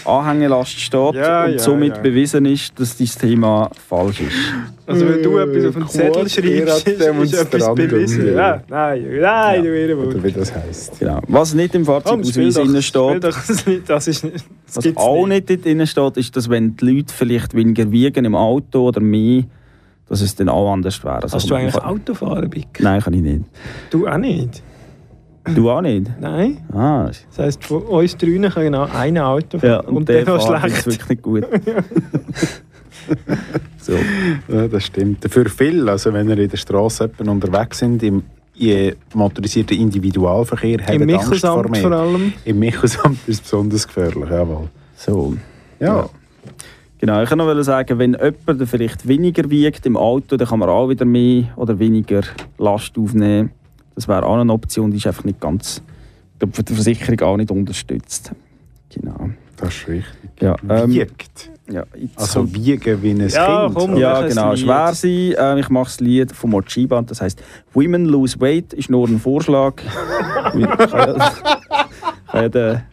Anhängelast 0.06 0.78
steht 0.78 1.14
Ja, 1.14 1.44
und 1.46 1.52
ja, 1.52 1.58
somit 1.58 1.96
ja. 1.96 2.02
bewiesen 2.02 2.44
ist, 2.46 2.78
dass 2.78 2.96
dieses 2.96 3.16
Thema 3.18 3.70
falsch 3.88 4.20
ist. 4.20 4.32
Also 4.87 5.06
wenn 5.08 5.22
du 5.22 5.37
etwas 5.38 5.64
auf 5.66 5.74
den 5.74 5.88
Zettel 5.88 6.28
schreibst, 6.28 6.88
ist, 6.88 7.00
ist 7.00 7.34
etwas 7.34 7.74
bewiesen. 7.74 8.34
Ja, 8.34 8.62
nein, 8.68 9.04
nein, 9.20 9.62
du 9.62 9.68
Oder 9.68 9.76
Ehrenwort. 9.76 10.24
wie 10.24 10.32
das 10.32 10.54
heisst. 10.54 10.98
Genau. 10.98 11.20
Was 11.28 11.54
nicht 11.54 11.74
im 11.74 11.84
Fahrzeugausweis 11.84 12.54
drin 12.54 12.82
steht, 12.82 13.24
doch 13.24 13.37
das 13.48 13.66
nicht, 13.66 13.88
das 13.90 14.08
ist 14.08 14.24
nicht... 14.24 14.44
Das 14.74 14.84
was 14.84 14.96
auch 14.96 15.26
nicht 15.26 15.50
dort 15.50 15.64
drin 15.64 15.87
steht, 15.87 16.16
ist, 16.16 16.37
dass 16.37 16.48
wenn 16.48 16.76
die 16.76 16.84
Leute 16.96 17.12
vielleicht 17.14 17.54
weniger 17.54 17.90
wiegen 17.90 18.24
im 18.24 18.34
Auto 18.34 18.88
oder 18.88 19.00
mehr, 19.00 19.44
dass 20.08 20.22
es 20.22 20.34
dann 20.34 20.48
auch 20.48 20.72
anders 20.72 21.04
wäre. 21.04 21.16
Also 21.22 21.32
Kannst 21.32 21.50
du 21.50 21.54
eigentlich 21.54 21.74
kann- 21.74 21.84
Autofahren, 21.84 22.48
Bick? 22.48 22.66
Nein, 22.80 23.00
kann 23.02 23.12
ich 23.12 23.20
nicht. 23.20 23.44
Du 23.90 24.06
auch 24.06 24.16
nicht? 24.16 24.62
Du 25.54 25.70
auch 25.70 25.80
nicht? 25.80 26.11
Nein? 26.20 26.58
Ah, 26.72 27.11
Das 27.30 27.38
heisst, 27.38 27.64
von 27.64 27.82
uns 27.82 28.16
drinnen 28.16 28.50
kann 28.50 28.64
genau 28.64 28.88
ein 28.92 29.16
Auto 29.18 29.58
fahren 29.58 29.70
ja, 29.70 29.80
und, 29.80 29.96
und 29.98 30.08
der 30.08 30.24
der 30.24 30.40
schlecht. 30.40 30.87
wirklich 30.87 31.08
nicht 31.08 31.22
gut. 31.22 31.46
so. 33.78 33.92
Ja, 34.48 34.68
das 34.68 34.84
stimmt. 34.84 35.24
Für 35.30 35.48
viele, 35.48 35.90
also 35.90 36.12
wenn 36.12 36.28
ihr 36.28 36.38
in 36.38 36.48
der 36.50 36.56
Straße 36.56 37.11
unterwegs 37.26 37.78
sind, 37.78 38.02
im 38.02 38.22
motorisierten 39.14 39.78
Individualverkehr, 39.78 40.80
Im 40.90 41.11
habt 41.16 41.30
Angst 41.30 41.46
vor 41.46 41.62
Michelsamt 41.64 41.78
vor 41.78 41.90
mir. 41.90 41.96
allem. 41.96 42.32
Im 42.44 42.58
Michelsamt 42.58 43.18
ist 43.26 43.37
es 43.37 43.40
besonders 43.40 43.87
gefährlich, 43.87 44.28
jawohl. 44.30 44.68
so. 44.96 45.34
Ja. 45.80 46.08
Genau, 47.00 47.22
ich 47.22 47.28
kann 47.28 47.38
noch 47.38 47.62
sagen, 47.62 47.96
wenn 48.00 48.14
jemand 48.20 48.68
vielleicht 48.68 49.06
weniger 49.06 49.48
wiegt 49.48 49.87
im 49.87 49.96
Auto, 49.96 50.37
dann 50.37 50.48
kann 50.48 50.58
man 50.58 50.68
auch 50.68 50.88
wieder 50.88 51.04
mehr 51.04 51.44
oder 51.54 51.78
weniger 51.78 52.22
Last 52.58 52.98
aufnehmen. 52.98 53.52
Das 53.98 54.06
wäre 54.06 54.24
auch 54.24 54.38
eine 54.38 54.52
Option, 54.52 54.92
die 54.92 54.98
ist 54.98 55.08
einfach 55.08 55.24
nicht 55.24 55.40
ganz, 55.40 55.82
ich 56.34 56.38
glaube, 56.38 56.54
für 56.54 56.62
die 56.62 56.72
Versicherung 56.74 57.20
auch 57.22 57.37
nicht 57.37 57.50
unterstützt. 57.50 58.30
Genau. 58.94 59.30
Das 59.56 59.70
ist 59.74 59.88
richtig. 59.88 60.30
Ja, 60.40 60.54
ähm, 60.70 60.90
Wiegt. 60.92 61.50
ja, 61.68 61.82
Also 62.14 62.54
wiegen 62.54 63.02
wie 63.02 63.11
ein 63.11 63.28
Ja, 63.28 63.64
Kind. 63.64 63.74
komm, 63.74 63.96
ja, 63.96 64.20
genau, 64.24 64.54
schwer 64.54 64.94
sein. 64.94 65.34
Ähm, 65.37 65.58
ich 65.58 65.68
mache 65.68 65.87
das 65.87 65.98
Lied 65.98 66.30
von 66.30 66.50
Mochiba, 66.50 67.02
das 67.02 67.20
heißt 67.20 67.42
Women 67.74 68.04
Lose 68.06 68.40
Weight, 68.40 68.72
ist 68.72 68.88
nur 68.88 69.08
ein 69.08 69.18
Vorschlag. 69.18 69.82
Ich 70.54 70.64
kann 70.64 70.90
ja- 71.18 71.32
kann 72.30 72.42
ja 72.42 72.48
der- 72.48 72.84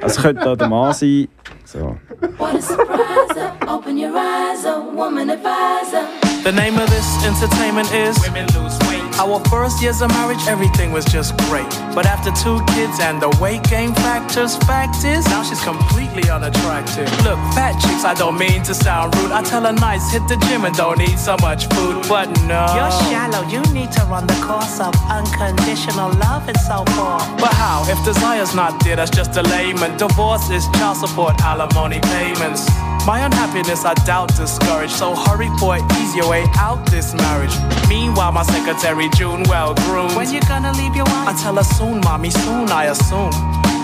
also 0.00 0.16
es 0.16 0.22
könnte 0.22 0.50
auch 0.50 0.56
der 0.56 0.68
Mann 0.68 0.94
sein. 0.94 1.28
So. 1.66 1.96
What 2.38 2.54
a 2.56 2.60
surprise! 2.60 3.52
Open 3.68 3.98
your 3.98 4.12
eyes, 4.16 4.64
a 4.64 4.82
woman 4.96 5.28
advisor. 5.28 6.31
The 6.42 6.50
name 6.50 6.76
of 6.76 6.90
this 6.90 7.24
entertainment 7.24 7.92
is 7.94 8.18
Women 8.18 8.46
Lose 8.50 8.76
Weight. 8.88 9.00
Our 9.20 9.38
first 9.46 9.80
years 9.80 10.02
of 10.02 10.10
marriage, 10.10 10.42
everything 10.48 10.90
was 10.90 11.04
just 11.04 11.36
great. 11.46 11.70
But 11.94 12.04
after 12.04 12.32
two 12.32 12.58
kids 12.74 12.98
and 12.98 13.22
the 13.22 13.30
weight 13.40 13.62
gain 13.70 13.94
factors, 13.94 14.56
fact 14.66 15.04
is, 15.04 15.24
now 15.26 15.44
she's 15.44 15.62
completely 15.62 16.28
unattractive. 16.28 17.06
Look, 17.22 17.38
fat 17.54 17.78
chicks, 17.78 18.04
I 18.04 18.14
don't 18.14 18.36
mean 18.36 18.64
to 18.64 18.74
sound 18.74 19.14
rude. 19.18 19.30
I 19.30 19.42
tell 19.42 19.62
her 19.62 19.72
nice, 19.72 20.10
hit 20.10 20.26
the 20.26 20.34
gym 20.48 20.64
and 20.64 20.74
don't 20.74 21.00
eat 21.00 21.16
so 21.16 21.36
much 21.40 21.66
food. 21.66 22.02
But 22.08 22.26
no. 22.50 22.66
You're 22.74 22.90
shallow. 23.06 23.46
You 23.46 23.62
need 23.72 23.92
to 23.92 24.02
run 24.10 24.26
the 24.26 24.40
course 24.42 24.80
of 24.80 24.92
unconditional 25.06 26.10
love 26.26 26.48
and 26.48 26.58
so 26.58 26.82
forth. 26.98 27.22
But 27.38 27.54
how? 27.54 27.86
If 27.86 28.04
desire's 28.04 28.52
not 28.52 28.82
there, 28.82 28.96
that's 28.96 29.14
just 29.14 29.36
a 29.36 29.42
layman. 29.42 29.96
Divorce 29.96 30.50
is 30.50 30.66
child 30.74 30.96
support, 30.96 31.40
alimony 31.40 32.00
payments. 32.00 32.66
My 33.04 33.18
unhappiness 33.26 33.84
I 33.84 33.94
doubt 34.06 34.28
discouraged, 34.36 34.92
so 34.92 35.16
hurry 35.16 35.50
for 35.58 35.74
an 35.74 35.82
easier 35.98 36.28
way 36.28 36.46
out 36.54 36.86
this 36.86 37.12
marriage. 37.14 37.50
Meanwhile, 37.88 38.30
my 38.30 38.44
secretary 38.44 39.08
June 39.16 39.42
well 39.48 39.74
groomed. 39.74 40.14
When 40.14 40.30
you 40.32 40.40
gonna 40.42 40.72
leave 40.74 40.94
your 40.94 41.06
wife? 41.06 41.28
I 41.28 41.32
tell 41.42 41.56
her 41.56 41.64
soon, 41.64 42.00
mommy, 42.02 42.30
soon 42.30 42.70
I 42.70 42.84
assume. 42.94 43.34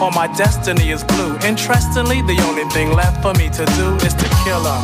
Or 0.01 0.13
my 0.13 0.29
destiny 0.39 0.91
is 0.91 1.03
blue. 1.03 1.37
Interestingly, 1.43 2.23
the 2.23 2.39
only 2.47 2.63
thing 2.71 2.93
left 2.93 3.21
for 3.21 3.35
me 3.35 3.51
to 3.51 3.67
do 3.75 3.97
is 4.07 4.15
to 4.15 4.29
kill 4.47 4.63
her. 4.63 4.79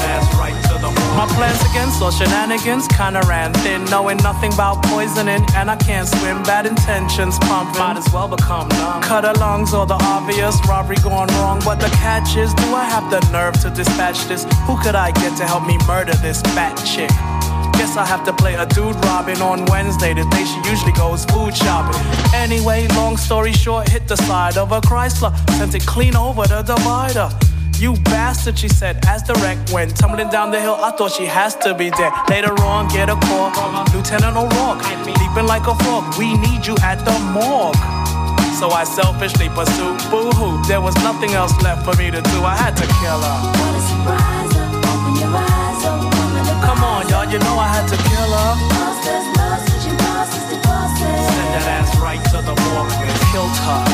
ass 0.09 0.35
right 0.35 0.63
to 0.63 0.73
have 0.73 0.75
to 0.75 0.81
kill 0.81 0.89
morgue. 0.91 1.17
My 1.17 1.27
plans 1.35 1.61
against 1.71 2.01
all 2.01 2.11
shenanigans 2.11 2.87
kinda 2.87 3.21
ran 3.27 3.53
thin, 3.63 3.85
knowing 3.85 4.17
nothing 4.17 4.53
about 4.53 4.83
poisoning, 4.83 5.45
and 5.55 5.69
I 5.69 5.75
can't 5.75 6.07
swim. 6.07 6.43
Bad 6.43 6.65
intentions 6.65 7.37
pumping, 7.39 7.79
might 7.79 7.97
as 7.97 8.11
well 8.11 8.27
become 8.27 8.67
numb. 8.69 9.01
Cut 9.01 9.23
her 9.23 9.33
lungs 9.33 9.73
or 9.73 9.85
the 9.85 9.97
obvious 10.15 10.59
robbery 10.67 10.97
gone 10.97 11.27
wrong. 11.39 11.61
But 11.63 11.79
the 11.79 11.89
catch 11.89 12.35
is, 12.35 12.53
do 12.53 12.75
I 12.75 12.83
have 12.83 13.09
the 13.09 13.19
nerve 13.31 13.59
to 13.61 13.69
dispatch 13.69 14.25
this? 14.27 14.45
Who 14.67 14.77
could 14.81 14.95
I 14.95 15.11
get 15.11 15.37
to 15.37 15.45
help 15.45 15.65
me 15.65 15.77
murder 15.87 16.13
this 16.15 16.41
fat 16.55 16.75
chick? 16.83 17.11
Guess 17.83 17.97
I 17.97 18.05
have 18.05 18.23
to 18.23 18.31
play 18.31 18.53
a 18.53 18.65
dude 18.65 18.95
Robin 19.03 19.41
on 19.41 19.65
Wednesday, 19.65 20.13
the 20.13 20.23
day 20.31 20.45
she 20.45 20.71
usually 20.71 20.93
goes 20.93 21.25
food 21.25 21.53
shopping. 21.53 21.99
Anyway, 22.33 22.87
long 22.95 23.17
story 23.17 23.51
short, 23.51 23.89
hit 23.89 24.07
the 24.07 24.15
side 24.15 24.55
of 24.55 24.71
a 24.71 24.79
Chrysler, 24.79 25.35
sent 25.57 25.75
it 25.75 25.85
clean 25.85 26.15
over 26.15 26.47
the 26.47 26.61
divider. 26.61 27.27
You 27.75 27.95
bastard, 28.05 28.57
she 28.57 28.69
said, 28.69 29.03
as 29.05 29.23
the 29.23 29.33
wreck 29.43 29.57
went 29.73 29.97
tumbling 29.97 30.29
down 30.29 30.49
the 30.51 30.61
hill. 30.61 30.77
I 30.79 30.91
thought 30.91 31.11
she 31.11 31.25
has 31.25 31.57
to 31.57 31.75
be 31.75 31.89
dead. 31.89 32.13
Later 32.29 32.55
on, 32.63 32.87
get 32.87 33.09
a 33.09 33.17
call 33.27 33.51
Lieutenant 33.93 34.37
O'Rourke, 34.37 34.79
leaping 35.05 35.45
like 35.45 35.67
a 35.67 35.75
frog. 35.83 36.17
We 36.17 36.37
need 36.37 36.65
you 36.65 36.77
at 36.83 37.03
the 37.03 37.19
morgue. 37.35 37.75
So 38.59 38.69
I 38.69 38.85
selfishly 38.85 39.49
pursued 39.49 39.99
boo 40.09 40.31
hoo. 40.39 40.63
There 40.69 40.79
was 40.79 40.95
nothing 41.03 41.31
else 41.31 41.51
left 41.61 41.83
for 41.83 41.97
me 42.01 42.11
to 42.11 42.21
do. 42.31 42.43
I 42.47 42.55
had 42.55 42.77
to 42.77 42.87
kill 43.03 43.19
her. 43.19 44.42
Come 47.13 47.29
y'all, 47.29 47.31
you 47.31 47.37
know 47.45 47.59
I 47.59 47.67
had 47.67 47.85
to 47.89 47.97
kill 48.09 48.31
her. 48.33 48.57
Send 51.29 51.49
that 51.53 51.67
ass 51.77 51.93
right 52.01 52.17
to 52.33 52.41
the 52.41 52.55
morgue 52.57 52.89
and 53.05 53.19
killed 53.29 53.53
her. 53.53 53.85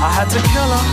I 0.00 0.08
had 0.16 0.28
to 0.30 0.40
kill 0.40 0.70
her. 0.72 0.84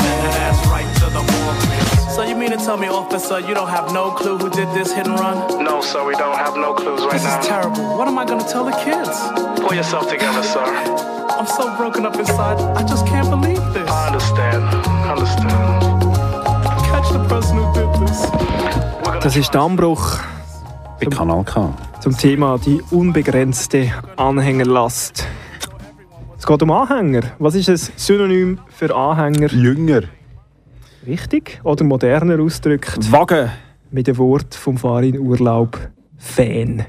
Send 0.00 0.24
that 0.24 0.36
ass 0.40 0.66
right 0.68 0.88
to 0.96 1.06
the 1.12 1.20
morgue. 1.20 2.10
So 2.10 2.22
you 2.22 2.34
mean 2.34 2.52
to 2.52 2.56
tell 2.56 2.78
me, 2.78 2.88
officer, 2.88 3.38
you 3.38 3.52
don't 3.52 3.68
have 3.68 3.92
no 3.92 4.10
clue 4.12 4.38
who 4.38 4.48
did 4.48 4.68
this 4.72 4.90
hit 4.90 5.06
and 5.06 5.20
run? 5.20 5.62
No, 5.62 5.82
sir, 5.82 6.02
we 6.02 6.14
don't 6.14 6.36
have 6.38 6.56
no 6.56 6.72
clues 6.72 7.02
right 7.02 7.12
This 7.12 7.24
now. 7.24 7.40
is 7.40 7.46
terrible. 7.46 7.98
What 7.98 8.08
am 8.08 8.18
I 8.18 8.24
gonna 8.24 8.48
tell 8.48 8.64
the 8.64 8.72
kids? 8.72 9.10
Pull 9.60 9.74
yourself 9.74 10.08
together, 10.08 10.42
sir. 10.42 11.21
I'm 11.42 11.48
so 11.48 11.76
broken 11.76 12.06
up 12.06 12.16
inside. 12.16 12.60
I 12.76 12.84
just 12.84 13.04
can't 13.04 13.28
believe 13.28 13.58
this. 13.74 13.90
I 13.90 14.06
understand. 14.06 14.62
Understand. 15.10 15.82
Catch 16.86 17.10
the 17.10 17.18
person 17.28 17.56
who 17.56 17.72
did 17.74 18.06
this. 18.06 18.30
Das 19.24 19.34
ist 19.34 19.52
der 19.52 19.62
Anbruch 19.62 20.20
Bei 21.00 21.06
Kanal 21.06 21.42
K. 21.42 21.74
zum 21.98 22.16
Thema 22.16 22.60
die 22.64 22.80
unbegrenzte 22.92 23.90
Anhängerlast. 24.16 25.26
Es 26.38 26.46
geht 26.46 26.62
um 26.62 26.70
Anhänger. 26.70 27.22
Was 27.40 27.56
ist 27.56 27.68
ein 27.68 27.76
Synonym 27.96 28.60
für 28.68 28.94
Anhänger? 28.94 29.48
Jünger. 29.48 30.02
Richtig? 31.04 31.60
Oder 31.64 31.82
moderner 31.82 32.40
ausgedrückt 32.40 33.10
Wagen. 33.10 33.50
mit 33.90 34.06
dem 34.06 34.16
Wort 34.18 34.54
vom 34.54 34.78
Farin 34.78 35.18
Urlaub 35.18 35.76
Fan. 36.18 36.86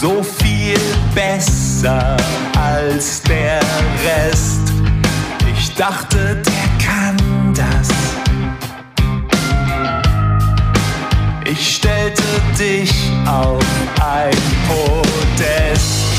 So 0.00 0.22
viel 0.22 0.78
besser 1.14 2.18
als 2.54 3.22
der 3.22 3.60
Rest. 4.04 4.60
Ich 5.56 5.74
dachte, 5.74 6.42
der 6.42 6.86
kann 6.86 7.54
das. 7.54 7.88
Ich 11.46 11.76
stellte 11.76 12.22
dich 12.58 12.92
auf 13.26 13.64
ein 14.04 14.36
Podest. 14.68 16.15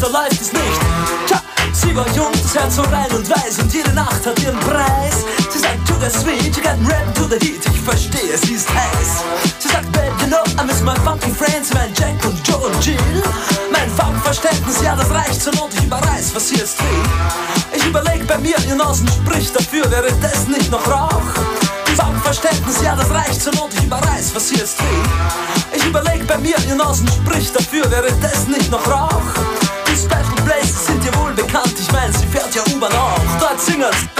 Da 0.00 0.08
läuft 0.08 0.40
es 0.40 0.52
nicht. 0.52 0.80
Tja, 1.26 1.42
sie 1.72 1.94
war 1.94 2.06
jung, 2.16 2.32
das 2.32 2.54
Herz 2.54 2.76
so 2.76 2.82
rein 2.82 3.10
und 3.12 3.28
weiß 3.28 3.58
und 3.60 3.72
jede 3.72 3.92
Nacht 3.92 4.24
hat 4.24 4.38
ihren 4.40 4.58
Preis. 4.60 5.24
Sie 5.50 5.58
sagt, 5.58 5.86
to 5.86 5.94
the 6.00 6.10
sweet, 6.10 6.56
you 6.56 6.62
got 6.62 6.78
rap 6.90 7.14
to 7.14 7.24
the 7.24 7.38
heat. 7.44 7.60
Ich 7.72 7.80
verstehe, 7.80 8.36
sie 8.38 8.54
ist 8.54 8.68
heiß. 8.68 9.24
Sie 9.58 9.68
sagt, 9.68 9.90
babe, 9.92 10.12
you 10.20 10.26
know, 10.28 10.42
I 10.58 10.64
miss 10.66 10.80
my 10.80 10.94
funky 11.04 11.30
friends, 11.30 11.72
mein 11.74 11.92
Jack 11.94 12.24
und 12.24 12.36
Joe 12.48 12.58
und 12.58 12.84
Jill. 12.84 12.96
Mein 13.70 13.90
Funkverständnis, 13.90 14.82
ja, 14.82 14.96
das 14.96 15.10
reicht 15.10 15.42
zur 15.42 15.54
Not, 15.54 15.70
ich 15.74 15.84
überreiß, 15.84 16.34
was 16.34 16.48
sie 16.48 16.56
jetzt 16.56 16.78
will. 16.82 17.02
Ich 17.72 17.84
überleg 17.84 18.26
bei 18.26 18.38
mir, 18.38 18.56
ihr 18.68 18.76
Nasen 18.76 19.08
spricht 19.08 19.54
dafür, 19.54 19.90
wäre 19.90 20.10
das 20.22 20.48
nicht 20.48 20.70
noch 20.70 20.86
Rauch? 20.88 21.22
Funkverständnis, 21.96 22.82
ja, 22.82 22.96
das 22.96 23.10
reicht 23.10 23.42
zur 23.42 23.54
Not, 23.54 23.74
ich 23.74 23.84
überreiß, 23.84 24.34
was 24.34 24.48
sie 24.48 24.56
jetzt 24.56 24.78
will. 24.80 25.02
Ich 25.76 25.84
überleg 25.84 26.26
bei 26.26 26.38
mir, 26.38 26.56
ihr 26.68 26.74
Nasen 26.74 27.08
spricht 27.08 27.54
dafür, 27.54 27.90
wäre 27.90 28.10
das 28.22 28.46
nicht 28.46 28.70
noch 28.70 28.86
Rauch? 28.86 29.49
Sie 32.80 32.88
fährt 33.38 33.60
ja 33.78 33.90
U-Bahn 33.90 34.19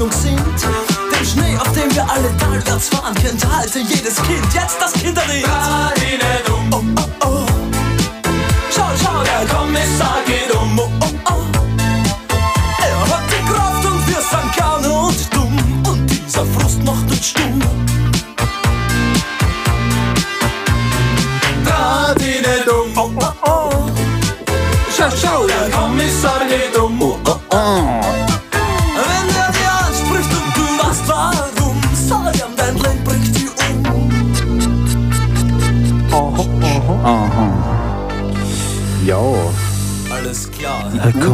Meinung 0.00 0.12
sind. 0.12 0.40
Den 1.12 1.26
Schnee, 1.26 1.56
auf 1.58 1.70
dem 1.72 1.94
wir 1.94 2.10
alle 2.10 2.34
talwärts 2.38 2.88
fahren, 2.88 3.14
kennt 3.14 3.44
halte 3.46 3.80
jedes 3.80 4.16
Kind. 4.22 4.54
Jetzt 4.54 4.80
das 4.80 4.92
Kinderlied. 4.94 5.44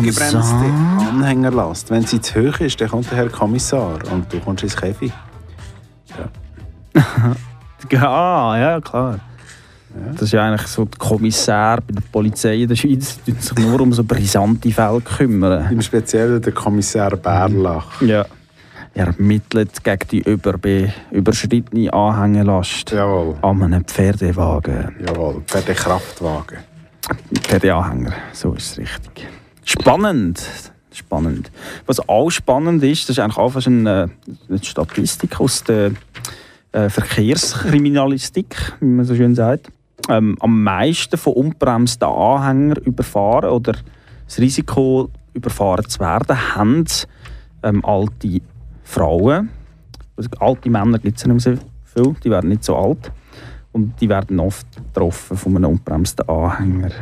Ungebremste 0.09 1.09
Anhängerlast. 1.11 1.91
Wenn 1.91 2.05
sie 2.07 2.21
zu 2.21 2.41
hoch 2.41 2.61
ist, 2.61 2.81
dann 2.81 2.89
kommt 2.89 3.11
der 3.11 3.19
Herr 3.19 3.29
Kommissar 3.29 3.99
und 4.13 4.33
du 4.33 4.41
kommst 4.41 4.63
ins 4.63 4.77
Käfig. 4.77 5.13
Ja, 7.91 8.57
ja, 8.59 8.81
klar. 8.81 9.21
Das 10.13 10.23
ist 10.23 10.33
ja 10.33 10.47
eigentlich 10.47 10.67
so 10.67 10.85
der 10.85 10.99
Kommissär 10.99 11.79
bei 11.87 11.95
der 11.95 12.03
Polizei 12.13 12.63
in 12.63 12.69
der 12.69 12.77
Schweiz, 12.77 13.19
die 13.27 13.33
sich 13.33 13.59
nur 13.59 13.81
um 13.81 13.93
so 13.93 14.05
brisante 14.05 14.71
Fälle 14.71 15.01
kümmern. 15.01 15.71
Im 15.71 15.81
Speziellen 15.81 16.41
der 16.41 16.53
Kommissar 16.53 17.17
Bärlach. 17.17 18.01
Ja. 18.03 18.27
Er 18.95 19.09
ermittelt 19.09 19.85
gegen 19.85 20.09
die 20.11 20.21
überbe 20.21 20.93
überschrittene 21.11 21.93
Anhängelast 21.93 22.93
Jawohl, 22.93 23.37
an 23.43 23.63
einem 23.63 23.85
Pferdewagen. 23.85 24.97
jawohl. 25.07 25.43
Per 25.47 25.61
den 25.61 25.77
Kraftwagen. 25.77 26.59
Pferdeanhänger, 27.43 28.15
so 28.33 28.55
ist 28.55 28.73
es 28.73 28.79
richtig. 28.79 29.29
Spannend. 29.67 30.73
Spannend. 30.93 31.51
Was 31.87 32.09
auch 32.09 32.31
spannend 32.31 32.83
ist, 32.85 33.03
das 33.09 33.19
ist 33.19 33.19
eigentlich 33.19 33.37
auch 33.37 33.51
fast 33.51 33.67
eine, 33.67 34.11
eine 34.49 34.65
Statistik 34.65 35.39
aus 35.41 35.63
der 35.65 35.91
äh, 36.71 36.89
Verkehrskriminalistik, 36.89 38.75
wie 38.81 38.87
man 38.87 39.05
so 39.05 39.15
schön 39.15 39.35
sagt. 39.35 39.71
Ähm, 40.09 40.37
am 40.41 40.63
meisten 40.63 41.19
von 41.19 41.33
unbremsten 41.33 42.09
Anhängern 42.09 42.79
überfahren 42.85 43.51
oder 43.51 43.75
das 44.25 44.39
Risiko, 44.39 45.11
überfahren 45.35 45.89
zu 45.89 45.99
werden, 45.99 46.55
haben 46.55 46.85
ähm, 47.65 47.85
alte 47.85 48.41
Frauen. 48.85 49.51
Also, 50.17 50.31
alte 50.39 50.71
Männer 50.71 50.99
gibt 50.99 51.19
es 51.19 51.25
ja 51.25 51.33
nicht 51.33 51.43
so 51.43 51.57
viel, 51.85 52.15
die 52.23 52.31
werden 52.31 52.51
nicht 52.51 52.65
so 52.65 52.77
alt. 52.77 53.11
Und 53.73 54.01
die 54.01 54.09
werden 54.09 54.39
oft 54.39 54.67
getroffen 54.77 55.37
von 55.37 55.57
einem 55.57 55.73
unbremsten 55.73 56.27
Anhänger. 56.29 56.93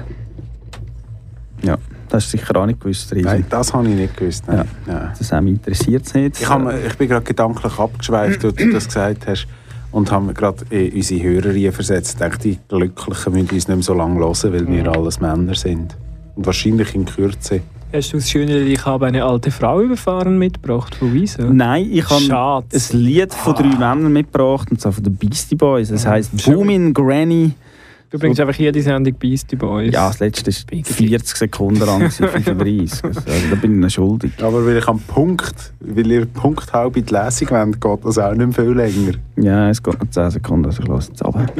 Ja, 1.62 1.78
das 2.14 2.26
ist 2.26 2.30
sicher 2.30 2.56
auch 2.56 2.66
nicht 2.66 2.80
gewusst, 2.80 3.12
Riesi. 3.12 3.24
Nein, 3.24 3.44
das 3.50 3.74
habe 3.74 3.88
ich 3.88 3.94
nicht 3.94 4.16
gewusst. 4.16 4.44
Nein. 4.46 4.68
Ja. 4.86 5.12
Das 5.18 5.32
hat 5.32 5.42
mich 5.42 5.54
interessiert 5.54 6.14
nicht. 6.14 6.40
Ich, 6.40 6.48
habe, 6.48 6.78
ich 6.86 6.94
bin 6.96 7.08
gerade 7.08 7.24
gedanklich 7.24 7.78
abgeschweift, 7.78 8.44
als 8.44 8.54
du 8.54 8.72
das 8.72 8.86
gesagt 8.86 9.26
hast. 9.26 9.46
Und 9.90 10.10
haben 10.10 10.26
mir 10.26 10.34
gerade 10.34 10.64
in 10.70 10.92
unsere 10.92 11.22
Hörer 11.22 11.72
versetzt. 11.72 12.14
Ich 12.14 12.18
dachte, 12.18 12.38
die 12.48 12.58
Glücklichen 12.68 13.32
müssen 13.32 13.50
uns 13.50 13.68
nicht 13.68 13.68
mehr 13.68 13.82
so 13.82 13.94
lange 13.94 14.18
hören, 14.18 14.52
weil 14.52 14.68
wir 14.68 14.92
alles 14.92 15.20
Männer 15.20 15.54
sind. 15.54 15.96
Und 16.36 16.46
wahrscheinlich 16.46 16.94
in 16.94 17.04
Kürze. 17.04 17.60
Hast 17.92 18.12
du 18.12 18.16
das 18.16 18.28
schöne 18.28 18.58
Ich 18.58 18.84
habe 18.84 19.06
eine 19.06 19.24
alte 19.24 19.52
Frau 19.52 19.80
überfahren 19.80 20.36
mitgebracht 20.36 20.96
von 20.96 21.12
Wieso? 21.12 21.42
Nein, 21.42 21.88
ich 21.92 22.08
habe 22.10 22.20
Schade. 22.20 22.66
ein 22.72 22.98
Lied 22.98 23.32
von 23.32 23.54
drei 23.54 23.68
Männern 23.68 24.12
mitgebracht, 24.12 24.68
und 24.70 24.80
zwar 24.80 24.90
von 24.92 25.04
den 25.04 25.14
Beastie 25.14 25.54
Boys. 25.54 25.90
Das 25.90 26.04
heisst 26.04 26.44
Boomin' 26.44 26.92
Granny. 26.92 27.52
Du 28.14 28.20
bringst 28.20 28.38
einfach 28.38 28.54
jede 28.54 28.80
Sendung 28.80 29.12
Beastie 29.14 29.56
Boys. 29.56 29.92
Ja, 29.92 30.06
das 30.06 30.20
letzte 30.20 30.52
war 30.52 30.84
40 30.84 31.36
Sekunden 31.36 31.80
lang, 31.80 31.98
gewesen, 31.98 32.28
35. 32.28 33.04
Also, 33.04 33.20
da 33.50 33.56
bin 33.56 33.72
ich 33.72 33.76
ihnen 33.78 33.90
schuldig. 33.90 34.32
Aber 34.40 34.64
weil 34.64 34.76
ich 34.76 34.86
am 34.86 35.00
Punkt, 35.00 35.74
weil 35.80 36.12
ihr 36.12 36.24
Punkt 36.24 36.72
halb 36.72 36.96
in 36.96 37.06
die 37.06 37.12
Lesung 37.12 37.50
wollt, 37.50 37.80
geht 37.80 38.04
das 38.04 38.18
auch 38.18 38.34
nicht 38.34 38.54
viel 38.54 38.70
länger. 38.70 39.14
Ja, 39.34 39.68
es 39.68 39.82
geht 39.82 40.00
noch 40.00 40.08
10 40.08 40.30
Sekunden, 40.30 40.66
also 40.66 40.80
ich 40.80 40.88
lasse 40.88 41.10
jetzt 41.10 41.24
ab. 41.24 41.52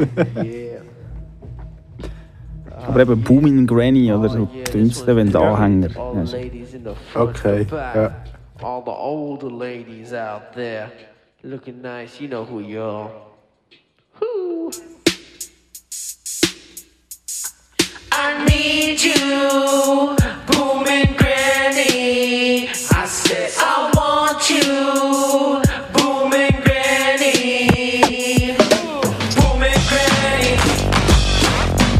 Aber 2.87 3.01
eben 3.01 3.21
Boomin' 3.21 3.67
Granny 3.67 4.13
oder 4.13 4.29
so 4.29 4.47
dünnste, 4.73 5.13
wenn 5.13 5.33
der 5.33 5.41
Anhänger. 5.41 5.89
Okay, 7.15 7.67
ja. 7.69 8.15
all 8.61 8.81
the 8.85 8.91
older 8.91 9.51
ladies 9.51 10.13
out 10.13 10.53
there, 10.53 10.89
looking 11.43 11.81
nice. 11.81 12.17
You 12.21 12.29
know 12.29 12.47
who 12.49 12.61
you 12.61 12.79
are. 12.79 13.24
I 18.17 18.45
need 18.45 19.01
you, 19.03 20.15
booming 20.47 21.17
granny. 21.17 22.69
I 22.69 23.05
said 23.05 23.51
I 23.59 23.91
want 23.93 24.49
you, 24.49 25.61
booming 25.91 26.55
granny. 26.63 28.55
Booming 29.35 29.81
granny, 29.91 30.55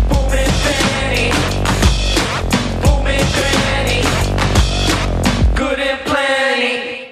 booming 0.08 0.54
granny, 0.64 1.28
booming 2.82 3.28
granny. 3.36 4.02
Good 5.54 5.80
and 5.80 6.00
plenty. 6.06 7.10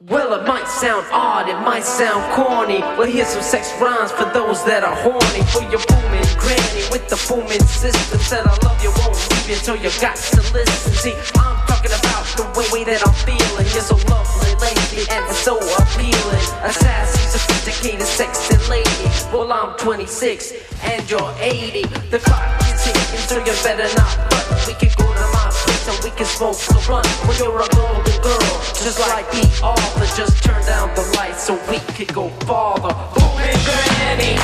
Well, 0.00 0.34
it 0.38 0.46
might 0.46 0.68
sound 0.68 1.06
odd, 1.12 1.48
it 1.48 1.58
might 1.64 1.84
sound 1.84 2.30
corny. 2.34 2.80
Well, 2.80 3.10
here's 3.10 3.28
some 3.28 3.42
sex 3.42 3.72
rhymes 3.80 4.12
for 4.12 4.26
those 4.34 4.64
that 4.66 4.84
are 4.84 4.96
horny. 4.96 5.42
For 5.48 5.62
your 5.72 5.80
booming 5.88 6.27
granny 6.48 6.84
with 6.90 7.04
the 7.12 7.18
booming 7.28 7.64
system. 7.68 8.18
Said 8.20 8.46
I 8.48 8.56
love 8.64 8.80
you, 8.82 8.90
won't 9.04 9.14
leave 9.30 9.48
you 9.52 9.58
till 9.60 9.76
you 9.76 9.92
got 10.00 10.16
to 10.16 10.40
listen. 10.56 10.92
See, 10.96 11.14
I'm 11.36 11.56
talking 11.68 11.92
about 11.92 12.24
the 12.40 12.44
way, 12.56 12.66
way 12.72 12.82
that 12.88 13.04
I'm 13.04 13.14
feeling. 13.28 13.68
You're 13.76 13.84
so 13.84 13.96
lovely 14.08 14.52
lately 14.64 15.04
and 15.12 15.24
so 15.44 15.60
appealing. 15.60 16.46
A 16.64 16.72
sassy, 16.72 17.20
sophisticated, 17.36 18.06
sexy 18.06 18.56
lady. 18.72 19.08
Well, 19.32 19.52
I'm 19.52 19.76
26 19.76 20.56
and 20.84 21.04
you're 21.10 21.32
80. 21.38 21.84
The 22.08 22.18
clock 22.18 22.48
is 22.64 22.80
ticking, 22.84 23.22
so 23.28 23.36
you 23.44 23.54
better 23.60 23.88
not 24.00 24.12
fuck. 24.32 24.48
We 24.66 24.74
can 24.74 24.90
go 24.96 25.04
to 25.04 25.26
my 25.36 25.48
place 25.52 25.84
and 25.88 25.98
we 26.04 26.10
can 26.16 26.26
smoke 26.26 26.56
some 26.56 26.80
blunt. 26.86 27.06
Well, 27.28 27.36
you're 27.36 27.60
a 27.60 27.68
golden 27.76 28.16
girl, 28.24 28.54
just 28.72 28.98
like 29.00 29.28
the 29.30 29.44
author. 29.62 30.06
Just 30.16 30.42
turn 30.42 30.64
down 30.64 30.94
the 30.96 31.04
lights 31.16 31.44
so 31.44 31.54
we 31.70 31.78
could 31.94 32.12
go 32.12 32.28
farther. 32.48 32.94
Booming 33.14 33.60
granny, 33.68 34.34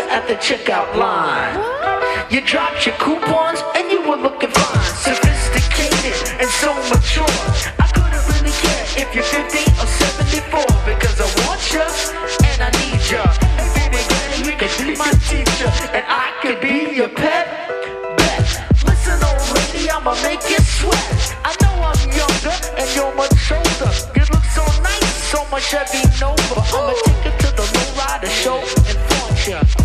at 0.00 0.26
the 0.28 0.34
checkout 0.34 0.94
line. 0.96 1.56
You 2.30 2.40
dropped 2.40 2.84
your 2.86 2.94
coupons 2.96 3.60
and 3.76 3.90
you 3.90 4.02
were 4.02 4.16
looking 4.16 4.50
fine, 4.50 4.84
sophisticated 4.96 6.16
and 6.40 6.50
so 6.60 6.74
mature. 6.90 7.38
I 7.78 7.86
couldn't 7.94 8.24
really 8.34 8.52
care 8.52 8.84
if 9.00 9.14
you're 9.14 9.24
15 9.24 9.62
or 9.80 9.86
74 9.86 10.66
because 10.84 11.16
I 11.20 11.28
want 11.46 11.62
you 11.72 11.86
and 12.50 12.60
I 12.66 12.70
need 12.82 13.02
you. 13.08 13.22
Hey, 13.72 13.88
baby, 13.88 14.04
granny, 14.10 14.38
you 14.48 14.54
can 14.58 14.72
be 14.84 14.96
my 14.96 15.12
teacher 15.30 15.70
and 15.96 16.04
I 16.08 16.34
could 16.42 16.60
be 16.60 16.96
your 16.96 17.08
pet. 17.08 17.46
Bet. 18.18 18.44
Listen, 18.84 19.22
old 19.22 19.44
lady, 19.56 19.88
I'ma 19.90 20.14
make 20.22 20.44
you 20.50 20.60
sweat. 20.60 21.36
I 21.44 21.54
know 21.62 21.74
I'm 21.90 22.02
younger 22.10 22.56
and 22.76 22.88
you're 22.94 23.14
much 23.14 23.52
older. 23.52 23.92
You 24.12 24.24
look 24.34 24.46
so 24.52 24.64
nice, 24.82 25.14
so 25.30 25.46
much 25.50 25.74
I've 25.74 25.88
Chevy 25.88 26.04
Nova. 26.20 26.60
I'ma 26.74 26.92
take 27.04 27.24
you 27.24 27.32
to 27.38 27.48
the 27.56 27.64
lowrider 27.74 28.30
show 28.42 28.58
and 28.58 28.98
flaunt. 29.08 29.75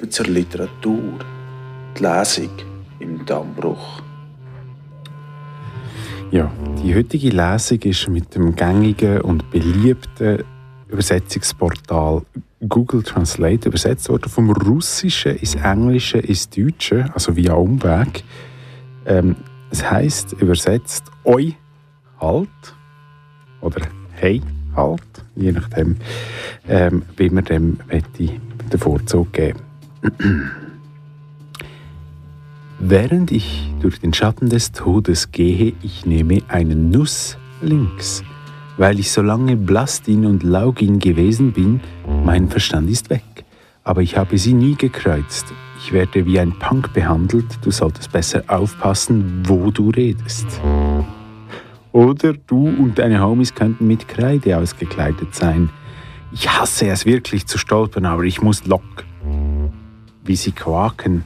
Liebe 0.00 0.08
zur 0.08 0.26
Literatur. 0.26 1.18
Die 1.98 2.02
Lesung 2.02 2.50
im 3.00 3.26
Dammbruch. 3.26 4.00
Ja, 6.30 6.50
die 6.82 6.94
heutige 6.94 7.28
Lesung 7.28 7.78
ist 7.80 8.08
mit 8.08 8.34
dem 8.34 8.56
gängigen 8.56 9.20
und 9.20 9.50
beliebten 9.50 10.44
Übersetzungsportal 10.88 12.22
Google 12.66 13.02
Translate 13.02 13.68
übersetzt 13.68 14.08
worden, 14.08 14.30
vom 14.30 14.50
Russischen 14.50 15.36
ins 15.36 15.56
Englische 15.56 16.18
ins 16.18 16.48
Deutsche, 16.48 17.10
also 17.12 17.36
via 17.36 17.52
Umweg. 17.52 18.24
Ähm, 19.04 19.36
es 19.70 19.88
heißt 19.88 20.32
übersetzt 20.40 21.10
Oi 21.24 21.54
halt 22.20 22.48
oder 23.60 23.82
Hey 24.12 24.40
halt, 24.74 25.02
je 25.36 25.52
nachdem, 25.52 25.96
ähm, 26.68 27.02
wie 27.18 27.28
man 27.28 27.44
dem 27.44 27.78
möchte 27.86 28.40
den 28.72 28.80
Vorzug 28.80 29.32
geben. 29.32 29.69
Während 32.78 33.30
ich 33.30 33.70
durch 33.80 34.00
den 34.00 34.14
Schatten 34.14 34.48
des 34.48 34.72
Todes 34.72 35.30
gehe, 35.32 35.74
ich 35.82 36.06
nehme 36.06 36.42
einen 36.48 36.90
Nuss 36.90 37.36
links. 37.60 38.24
Weil 38.78 38.98
ich 38.98 39.12
so 39.12 39.20
lange 39.20 39.56
Blastin 39.56 40.24
und 40.24 40.42
Laugin 40.42 40.98
gewesen 40.98 41.52
bin, 41.52 41.80
mein 42.24 42.48
Verstand 42.48 42.88
ist 42.88 43.10
weg. 43.10 43.22
Aber 43.84 44.00
ich 44.00 44.16
habe 44.16 44.38
sie 44.38 44.54
nie 44.54 44.74
gekreuzt. 44.74 45.52
Ich 45.78 45.92
werde 45.92 46.24
wie 46.24 46.40
ein 46.40 46.58
Punk 46.58 46.92
behandelt, 46.94 47.58
du 47.62 47.70
solltest 47.70 48.12
besser 48.12 48.42
aufpassen, 48.46 49.42
wo 49.46 49.70
du 49.70 49.90
redest. 49.90 50.46
Oder 51.92 52.32
du 52.32 52.68
und 52.68 52.98
deine 52.98 53.22
Homies 53.22 53.54
könnten 53.54 53.86
mit 53.86 54.08
Kreide 54.08 54.56
ausgekleidet 54.56 55.34
sein. 55.34 55.70
Ich 56.32 56.48
hasse 56.48 56.88
es 56.88 57.04
wirklich 57.04 57.46
zu 57.46 57.58
stolpern, 57.58 58.06
aber 58.06 58.22
ich 58.22 58.40
muss 58.40 58.64
lock. 58.66 59.04
Wie 60.24 60.36
sie 60.36 60.52
quaken. 60.52 61.24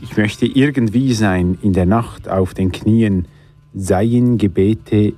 Ich 0.00 0.16
möchte 0.16 0.46
irgendwie 0.46 1.12
sein 1.12 1.58
in 1.62 1.72
der 1.72 1.86
Nacht 1.86 2.28
auf 2.28 2.54
den 2.54 2.72
Knien, 2.72 3.26
seien 3.74 4.38
Gebete 4.38 5.12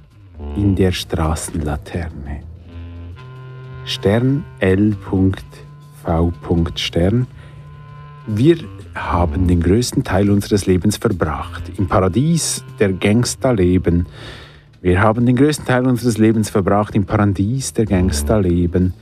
in 0.57 0.75
der 0.75 0.93
Straßenlaterne. 0.93 2.43
Stern 3.85 4.45
L.V. 4.59 5.33
Stern. 6.77 7.27
Wir 8.27 8.59
haben 8.95 9.47
den 9.47 9.61
größten 9.61 10.05
Teil 10.05 10.31
unseres 10.31 10.67
Lebens 10.67 10.97
verbracht. 10.97 11.73
Im 11.79 11.89
Paradies 11.89 12.65
der 12.79 12.93
Gangsterleben. 12.93 14.07
Wir 14.81 15.01
haben 15.01 15.27
den 15.27 15.37
größten 15.37 15.65
Teil 15.65 15.87
unseres 15.87 16.19
Lebens 16.19 16.51
verbracht 16.51 16.95
im 16.95 17.07
Paradies 17.07 17.73
der 17.73 17.87
Gangsterleben. 17.87 18.95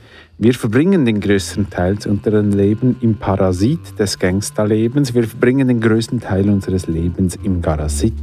Wir 0.43 0.55
verbringen 0.55 1.05
den 1.05 1.19
größten 1.19 1.69
Teil 1.69 1.99
unseres 2.07 2.55
Lebens 2.55 2.95
im 3.01 3.13
Parasit 3.13 3.99
des 3.99 4.17
Gangsterlebens. 4.17 5.13
Wir 5.13 5.27
verbringen 5.27 5.67
den 5.67 5.79
größten 5.79 6.19
Teil 6.19 6.49
unseres 6.49 6.87
Lebens 6.87 7.37
im 7.43 7.61
Garasit, 7.61 8.15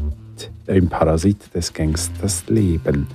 äh, 0.66 0.78
im 0.78 0.88
Parasit 0.88 1.54
des 1.54 1.72
Gangstersleben. 1.72 3.06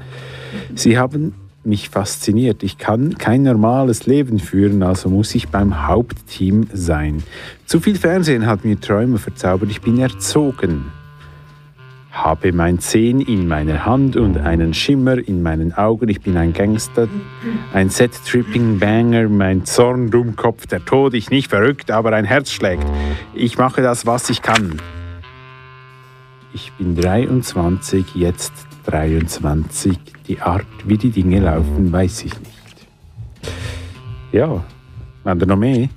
Sie 0.73 0.97
haben 0.97 1.33
mich 1.65 1.89
fasziniert. 1.89 2.63
Ich 2.63 2.77
kann 2.77 3.17
kein 3.17 3.43
normales 3.43 4.05
Leben 4.05 4.39
führen, 4.39 4.81
also 4.83 5.09
muss 5.09 5.35
ich 5.35 5.49
beim 5.49 5.85
Hauptteam 5.85 6.67
sein. 6.71 7.23
Zu 7.65 7.81
viel 7.81 7.97
Fernsehen 7.97 8.45
hat 8.45 8.63
mir 8.63 8.79
Träume 8.79 9.17
verzaubert. 9.17 9.69
Ich 9.69 9.81
bin 9.81 9.99
erzogen 9.99 10.85
habe 12.13 12.53
mein 12.53 12.77
Zehn 12.77 13.19
in 13.19 13.47
meiner 13.47 13.85
Hand 13.85 14.15
und 14.15 14.37
einen 14.37 14.75
Schimmer 14.75 15.17
in 15.17 15.41
meinen 15.41 15.73
Augen. 15.73 16.07
Ich 16.09 16.21
bin 16.21 16.37
ein 16.37 16.53
Gangster, 16.53 17.07
ein 17.73 17.89
Set-Tripping-Banger, 17.89 19.27
mein 19.29 19.65
Zorn, 19.65 20.11
Dummkopf, 20.11 20.67
der 20.67 20.85
Tod. 20.85 21.15
Ich 21.15 21.31
nicht 21.31 21.49
verrückt, 21.49 21.89
aber 21.89 22.13
ein 22.13 22.23
Herz 22.23 22.51
schlägt. 22.51 22.85
Ich 23.33 23.57
mache 23.57 23.81
das, 23.81 24.05
was 24.05 24.29
ich 24.29 24.43
kann. 24.43 24.79
Ich 26.53 26.71
bin 26.73 26.95
23, 26.95 28.13
jetzt 28.13 28.53
23. 28.85 29.97
Die 30.27 30.39
Art, 30.39 30.67
wie 30.85 30.97
die 30.97 31.09
Dinge 31.09 31.39
laufen, 31.39 31.91
weiß 31.91 32.25
ich 32.25 32.39
nicht. 32.39 32.87
Ja, 34.31 34.63
haben 35.25 35.39
wir 35.39 35.47
noch 35.47 35.57
mehr? 35.57 35.89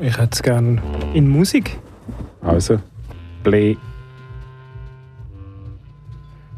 Ich 0.00 0.18
hätte 0.18 0.30
es 0.32 0.42
gerne 0.42 0.82
in 1.14 1.28
Musik. 1.28 1.78
Also, 2.42 2.80
Play. 3.46 3.76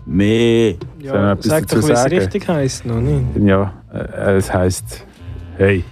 Mehr. 0.06 0.76
Noch 1.02 1.32
etwas 1.32 1.44
sag 1.44 1.68
doch, 1.68 1.86
wie 1.86 1.92
es 1.92 2.10
richtig 2.10 2.48
heisst, 2.48 2.86
noch 2.86 3.00
nicht. 3.00 3.24
Ja, 3.46 3.74
äh, 3.92 4.36
es 4.36 4.52
heißt 4.52 5.04
Hey, 5.58 5.84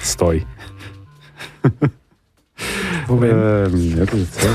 stoi. 0.00 0.44
Moment. 3.08 3.32
Ähm, 3.32 3.98
ja, 3.98 4.04
das 4.04 4.14
ist 4.14 4.40
so. 4.40 4.48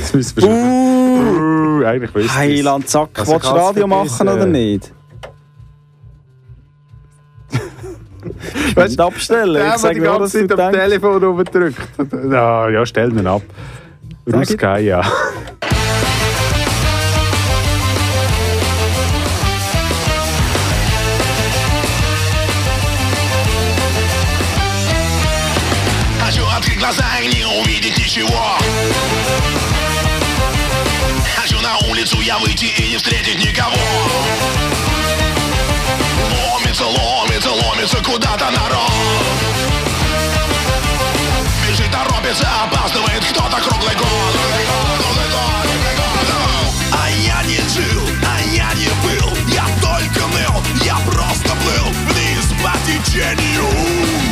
Das 0.00 0.14
müssen 0.14 0.36
wir 0.36 0.42
schon. 0.42 1.80
Uh, 1.80 1.84
eigentlich 1.84 2.14
wüsste 2.14 2.26
ich's. 2.26 2.34
Heiland 2.34 2.88
Zack, 2.88 3.10
Also 3.16 3.32
willst 3.32 3.46
du 3.46 3.50
Radio 3.50 3.86
machen 3.86 4.28
oder 4.28 4.46
nicht? 4.46 4.92
Weißt 8.74 8.98
du, 8.98 9.04
abstellen. 9.04 9.54
Der, 9.54 9.74
Ich 9.74 9.80
sage 9.80 9.94
die 9.94 10.00
ganze 10.00 10.40
du 10.40 10.48
Zeit 10.48 10.58
am. 10.58 10.72
Telefon 10.72 11.22
rumdrückt. 11.22 11.78
Ja, 12.30 12.68
ja, 12.70 12.86
stell 12.86 13.12
ihn 13.16 13.26
ab. 13.26 13.42
Ruskaya. 14.26 15.02
Хочу 26.20 26.46
открыть 26.56 26.78
глаза 26.78 27.04
и 27.20 27.28
не 27.34 27.44
увидеть 27.44 27.98
ничего. 27.98 28.56
Хочу 31.36 31.60
на 31.60 31.76
улицу 31.90 32.18
я 32.22 32.38
выйти 32.38 32.64
и 32.64 32.90
не 32.92 32.96
встретить 32.96 33.44
никого. 33.44 33.76
Ломится, 36.50 36.86
ломится, 36.86 37.50
ломится 37.50 38.02
куда-то 38.02 38.50
народ. 38.50 38.90
Бежит, 41.66 41.90
торопится, 41.90 42.46
опаздывает 42.64 43.23
год 43.54 43.62
Круглый 43.62 43.94
год, 43.94 44.32
круглый 44.98 45.28
год. 45.30 45.64
А 46.92 47.10
я 47.10 47.42
не 47.44 47.60
жил, 47.68 48.02
а 48.26 48.40
я 48.52 48.72
не 48.74 48.88
был 49.02 49.36
Я 49.48 49.66
только 49.80 50.26
ныл, 50.26 50.62
я 50.84 50.96
просто 51.06 51.50
плыл 51.50 51.92
Вниз 52.08 52.52
по 52.62 52.72
течению 52.86 54.23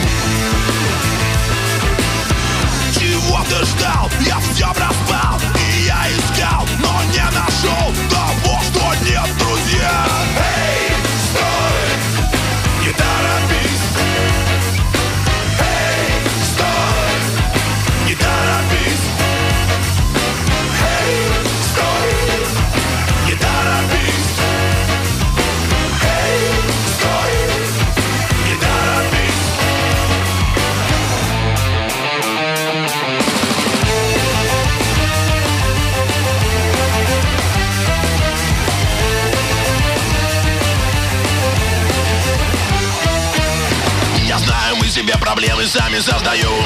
себе 45.13 45.19
проблемы 45.19 45.67
сами 45.67 45.99
создаем 45.99 46.65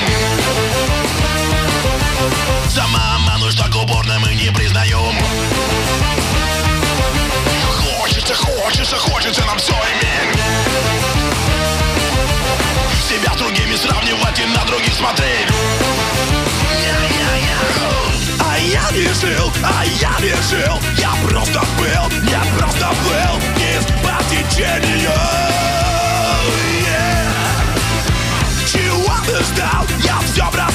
Самообману, 2.69 3.51
что 3.51 3.65
к 3.71 3.77
уборной 3.77 4.19
мы 4.19 4.35
не 4.35 4.51
признаем. 4.51 5.17
Хочется, 7.99 8.35
хочется, 8.35 8.97
хочется 8.97 9.45
нам 9.45 9.59
все 9.59 9.73
иметь. 9.73 10.39
Себя 13.09 13.33
с 13.33 13.37
другими 13.37 13.75
сравнивать 13.77 14.39
и 14.39 14.45
на 14.45 14.65
других 14.65 14.95
смотреть. 14.95 15.49
А 18.41 18.59
я 18.59 18.91
не 18.93 19.13
жил, 19.15 19.53
а 19.63 19.85
я 19.85 20.19
не 20.21 20.35
жил. 20.43 20.79
Я 20.99 21.13
просто 21.29 21.65
был, 21.79 22.29
я 22.31 22.43
просто 22.59 22.89
был 23.05 23.41
Низ 23.57 23.87
по 24.03 24.23
течению 24.25 25.56
ждал? 29.43 29.87
Я 30.05 30.18
все 30.20 30.43
проспал 30.51 30.66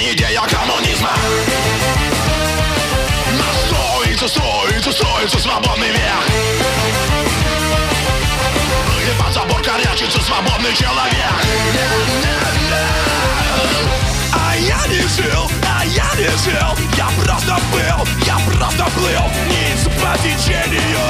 идея 0.00 0.42
коммунизма 0.42 1.10
Настроится, 3.38 4.28
строится, 4.28 4.92
строится 4.92 5.38
свободный 5.38 5.88
век 5.88 6.22
И 9.06 9.22
под 9.22 9.32
забор 9.34 9.62
корячится 9.62 10.20
свободный 10.22 10.74
человек 10.74 11.34
А 14.32 14.56
я 14.56 14.86
не 14.88 15.02
жил, 15.08 15.50
а 15.66 15.84
я 15.84 16.10
не 16.16 16.30
жил 16.38 16.88
Я 16.96 17.08
просто 17.22 17.58
был, 17.72 18.08
я 18.24 18.38
просто 18.46 18.84
плыл 18.96 19.30
Ниц 19.48 19.84
по 20.00 20.16
течению 20.18 21.00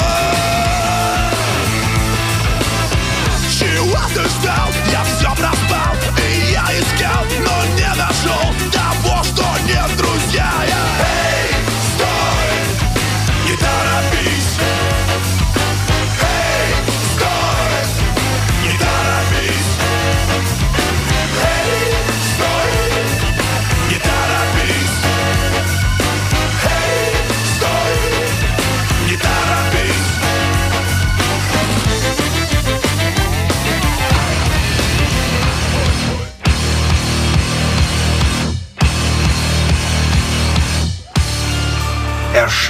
чего 3.60 4.00
ты 4.14 4.26
ждал? 4.26 4.70
Я 4.90 5.04
все 5.04 5.28
проспал 5.36 5.94
И 6.16 6.39
искал, 6.80 7.24
но 7.38 7.74
не 7.76 7.94
нашел 7.94 8.70
Того, 8.72 9.22
что 9.22 9.44
нет, 9.66 9.96
друзья 9.96 10.50
Эй, 10.64 11.29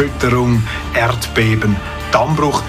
Erschütterung, 0.01 0.63
Erdbeben, 0.95 1.77
Dammbruch. 2.11 2.63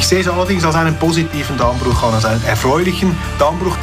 Ich 0.00 0.08
sehe 0.08 0.22
es 0.22 0.28
allerdings 0.28 0.64
als 0.64 0.74
einen 0.74 0.96
positiven 0.96 1.56
Dammbruch 1.56 2.02
an, 2.02 2.14
als 2.14 2.24
einen 2.24 2.42
erfreulichen 2.42 3.16
Dammbruch. 3.38 3.76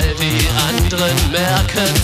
All 0.00 0.14
die 0.14 0.48
anderen 0.68 1.16
merken's 1.30 1.99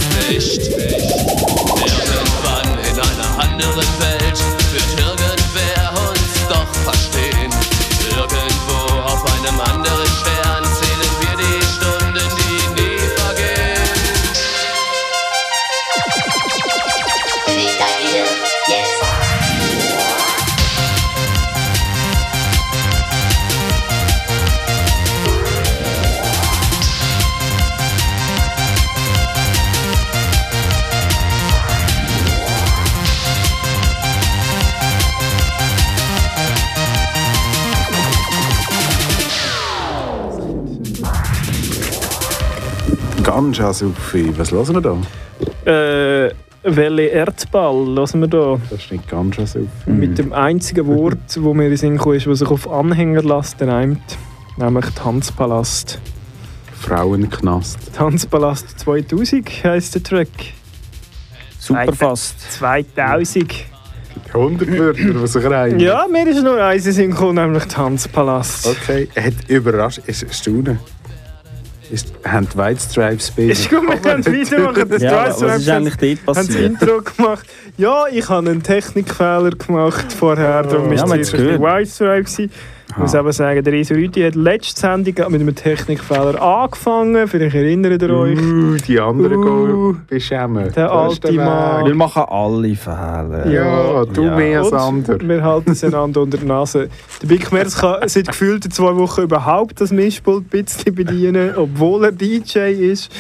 Sufi. 43.77 44.33
Was 44.39 44.53
hören 44.53 44.75
wir 44.75 44.81
da? 44.81 45.71
Äh, 45.71 46.33
Welle 46.63 47.07
Erdball, 47.09 47.87
lassen 47.89 48.21
wir 48.21 48.29
da. 48.29 48.59
Das 48.71 48.85
ist 48.85 48.91
nicht 48.93 49.09
Ganja 49.09 49.47
Sufi. 49.47 49.69
Mit 49.87 50.19
dem 50.19 50.33
einzigen 50.33 50.87
Wort, 50.87 51.39
wo 51.39 51.53
mir 51.53 51.65
in 51.65 51.71
den 51.71 51.77
Sinn 51.77 51.97
ist, 51.97 52.27
das 52.27 52.39
sich 52.39 52.49
auf 52.49 52.71
Anhängerlasten 52.71 53.69
reimt, 53.69 54.19
nämlich 54.57 54.87
Tanzpalast. 54.95 56.01
Frauenknast. 56.81 57.95
Tanzpalast 57.95 58.79
2000 58.81 59.49
heisst 59.65 59.95
der 59.95 60.03
Track. 60.03 60.29
Super 61.59 61.93
fast. 61.93 62.53
2000. 62.53 63.55
100 64.33 64.79
Wörter, 64.79 65.03
die 65.03 65.27
sich 65.27 65.45
reimen. 65.45 65.79
Ja, 65.81 66.07
mir 66.11 66.27
ist 66.27 66.43
nur 66.43 66.63
eins 66.63 66.87
in 66.87 66.93
Sinn 66.93 67.35
nämlich 67.35 67.65
Tanzpalast. 67.65 68.67
Okay, 68.67 69.09
hat 69.17 69.35
überrascht. 69.49 70.01
Ist 70.07 70.23
erstaunen. 70.23 70.79
Ist, 71.91 72.13
haben 72.25 72.49
die 72.53 72.59
White 72.59 72.81
Stripes 72.81 73.31
bei 73.31 73.43
Ist 73.45 73.71
gut, 73.71 73.83
wir 73.89 73.97
können 73.99 74.25
weitermachen. 74.27 74.89
Das 74.89 75.03
Ja, 75.03 75.33
Stripes 75.33 75.61
ist 75.61 75.69
eigentlich 75.69 75.97
dort 75.97 76.37
haben 76.37 76.47
das 76.47 76.47
passiert? 76.49 76.65
Intro 76.83 77.03
gemacht. 77.03 77.47
Ja, 77.77 78.05
ich 78.11 78.29
habe 78.29 78.51
einen 78.51 78.63
Technikfehler 78.63 79.51
gemacht 79.51 80.13
vorher. 80.13 80.63
Darum 80.65 80.93
ist 80.93 81.01
Ja, 81.09 81.15
es 81.17 81.33
ein 81.33 81.39
gehört. 81.39 81.61
White 81.63 81.91
Stripe 81.91 82.23
gewesen. 82.25 82.51
Ich 82.89 82.97
muss 82.97 83.15
aber 83.17 83.33
sagen, 83.33 83.65
der 83.65 83.73
Reso 83.73 83.95
Rüti 83.95 84.23
hat 84.23 84.37
letzte 84.37 84.81
Sendung 84.81 85.15
mit 85.33 85.41
einem 85.41 85.55
Technikfehler 85.55 86.41
angefangen. 86.41 87.27
Vielleicht 87.27 87.57
erinnert 87.57 88.01
ihr 88.01 88.11
euch. 88.11 88.39
Uh, 88.39 88.77
die 88.77 89.01
anderen 89.01 89.37
Uh, 89.39 89.93
gehen 89.93 90.03
beschämen. 90.09 90.73
der 90.73 90.93
alte. 90.93 91.33
Mann. 91.33 91.85
Wir 91.85 91.95
machen 91.95 92.23
alle 92.29 92.75
Fehler. 92.77 93.47
Ja, 93.51 94.05
du 94.05 94.31
mehr 94.31 94.61
als 94.63 94.73
andere. 94.73 95.19
Und 95.19 95.29
wir 95.29 95.43
halten 95.43 95.73
es 95.73 95.83
einander 95.83 96.23
unter 96.23 96.39
die 96.39 96.47
Nase. 96.47 96.89
Der 97.23 97.27
Big 97.27 97.51
Merz 97.53 97.77
kann 97.77 98.07
seit 98.09 98.29
gefühlten 98.29 98.71
zwei 98.71 98.95
Wochen 98.97 99.23
überhaupt 99.23 99.81
das 99.81 99.91
Mischpult 99.91 100.45
ein 100.45 100.49
bisschen 100.65 100.95
bedienen, 100.95 101.55
obwohl 101.57 102.05
er 102.05 102.13
DJ 102.13 102.71
ist. 102.71 103.11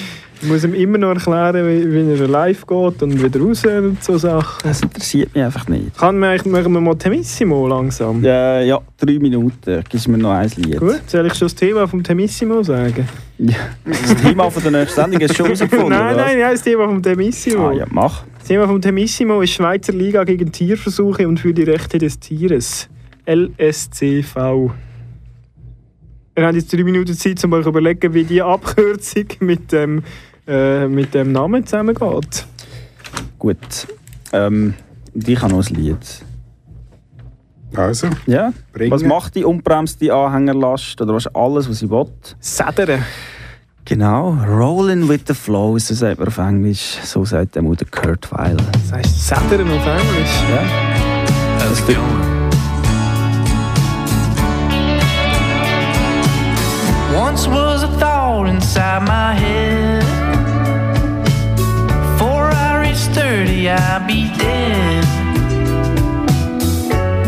Ich 0.43 0.49
muss 0.49 0.64
ihm 0.64 0.74
immer 0.74 0.99
noch 0.99 1.14
erklären, 1.14 1.66
wie, 1.66 1.93
wie 1.93 2.20
er 2.20 2.28
live 2.28 2.66
geht 2.66 3.03
und 3.03 3.22
wieder 3.22 3.41
raus 3.41 3.64
und 3.64 4.05
so 4.05 4.18
Sachen. 4.18 4.68
Das 4.68 4.82
interessiert 4.82 5.34
mich 5.34 5.43
einfach 5.43 5.66
nicht. 5.68 5.97
Kann 5.97 6.18
man 6.18 6.30
eigentlich 6.30 6.53
machen 6.53 6.72
wir 6.72 6.80
mal 6.80 6.95
Temissimo 6.95 7.66
langsam? 7.66 8.22
Ja, 8.22 8.61
ja 8.61 8.80
drei 8.99 9.18
Minuten. 9.18 9.82
Gibst 9.89 10.09
mir 10.09 10.18
noch 10.18 10.32
ein 10.32 10.51
Lied. 10.57 10.78
Gut, 10.78 11.01
soll 11.07 11.26
ich 11.26 11.34
schon 11.34 11.47
das 11.47 11.55
Thema 11.55 11.89
vom 11.89 12.03
Temissimo 12.03 12.62
sagen? 12.62 13.09
Ja. 13.39 13.55
Das 13.84 14.14
Thema 14.16 14.51
von 14.51 14.62
der 14.62 14.72
nächsten 14.72 15.01
Sendung 15.01 15.20
du 15.20 15.34
schon 15.34 15.47
herausgefunden, 15.47 15.89
nein, 15.89 16.16
nein, 16.16 16.39
ja, 16.39 16.51
das 16.51 16.62
Thema 16.62 16.87
vom 16.87 17.03
Temissimo. 17.03 17.68
Ah, 17.68 17.72
ja, 17.72 17.87
mach. 17.91 18.24
Das 18.39 18.49
Thema 18.49 18.66
vom 18.66 18.80
Temissimo 18.80 19.41
ist 19.41 19.51
Schweizer 19.51 19.93
Liga 19.93 20.24
gegen 20.24 20.53
Tierversuche 20.53 21.26
und 21.26 21.41
für 21.41 21.53
die 21.53 21.64
Rechte 21.64 21.99
des 21.99 22.18
Tieres. 22.18 22.89
LSCV. 23.26 24.70
Ihr 26.37 26.45
habt 26.45 26.55
jetzt 26.55 26.72
drei 26.72 26.84
Minuten 26.84 27.14
Zeit, 27.14 27.43
um 27.45 27.53
euch 27.55 27.62
zu 27.64 27.70
überlegen, 27.70 28.12
wie 28.12 28.24
die 28.24 28.43
Abkürzung 28.43 29.24
mit 29.41 29.72
dem, 29.72 30.03
äh, 30.47 30.87
mit 30.87 31.14
dem 31.14 31.32
Namen 31.32 31.64
zusammengeht. 31.66 32.47
Gut. 33.39 33.87
Ähm, 34.32 34.74
ich 35.14 35.41
habe 35.41 35.55
noch 35.55 35.66
ein 35.66 35.74
Lied. 35.74 35.97
Also, 37.74 38.09
Ja? 38.26 38.53
Bringen. 38.72 38.91
Was 38.93 39.03
macht 39.03 39.34
die 39.34 39.45
unbremste 39.45 40.12
Anhängerlast? 40.12 41.01
Oder 41.01 41.14
was 41.14 41.26
ist 41.26 41.34
alles, 41.34 41.68
was 41.68 41.78
sie 41.78 41.91
will? 41.91 42.07
Sedern. 42.41 43.03
Genau. 43.84 44.37
Rolling 44.47 45.09
with 45.09 45.22
the 45.28 45.34
flow, 45.34 45.78
so 45.78 45.95
sagt 45.95 46.18
man 46.18 46.28
auf 46.28 46.39
Englisch. 46.39 46.99
So 47.03 47.24
sagt 47.24 47.55
der 47.55 47.62
Mutter 47.62 47.87
Kurt 47.91 48.30
Weil. 48.32 48.57
Das 48.72 48.93
heisst 48.93 49.26
Sedern 49.28 49.70
auf 49.70 49.87
Englisch. 49.87 50.41
Ja. 50.51 51.59
Das 51.59 51.87
tut- 51.87 51.97
Once 57.37 57.49
was 57.49 57.82
a 57.82 57.89
thought 57.99 58.47
inside 58.49 59.03
my 59.07 59.34
head. 59.34 60.03
Before 62.14 62.47
I 62.51 62.80
reach 62.80 63.03
30, 63.14 63.68
I'd 63.68 64.07
be 64.07 64.32
dead. 64.39 65.05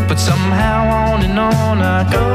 But 0.07 0.17
somehow 0.17 1.11
on 1.11 1.21
and 1.21 1.37
on 1.37 1.77
I 1.83 2.11
go. 2.11 2.25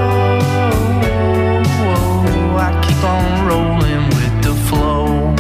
Oh, 1.97 2.57
I 2.67 2.71
keep 2.87 3.03
on 3.03 3.49
rolling 3.49 4.07
with 4.19 4.35
the 4.47 4.55
flow. 4.69 5.35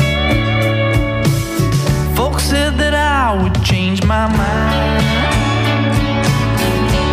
Folks 2.16 2.43
said 2.43 2.76
that 2.78 2.95
I 2.95 3.41
would 3.41 3.62
change 3.62 4.03
my 4.03 4.26
mind. 4.26 5.05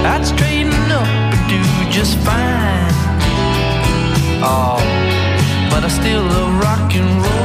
I'd 0.04 0.26
straighten 0.26 0.92
up 0.92 1.08
and 1.36 1.48
do 1.48 1.92
just 1.92 2.18
fine. 2.18 2.90
Oh, 4.44 5.11
but 5.82 5.90
I 5.90 5.94
still 6.02 6.22
love 6.22 6.60
rock 6.62 6.96
and 6.96 7.26
roll. 7.26 7.41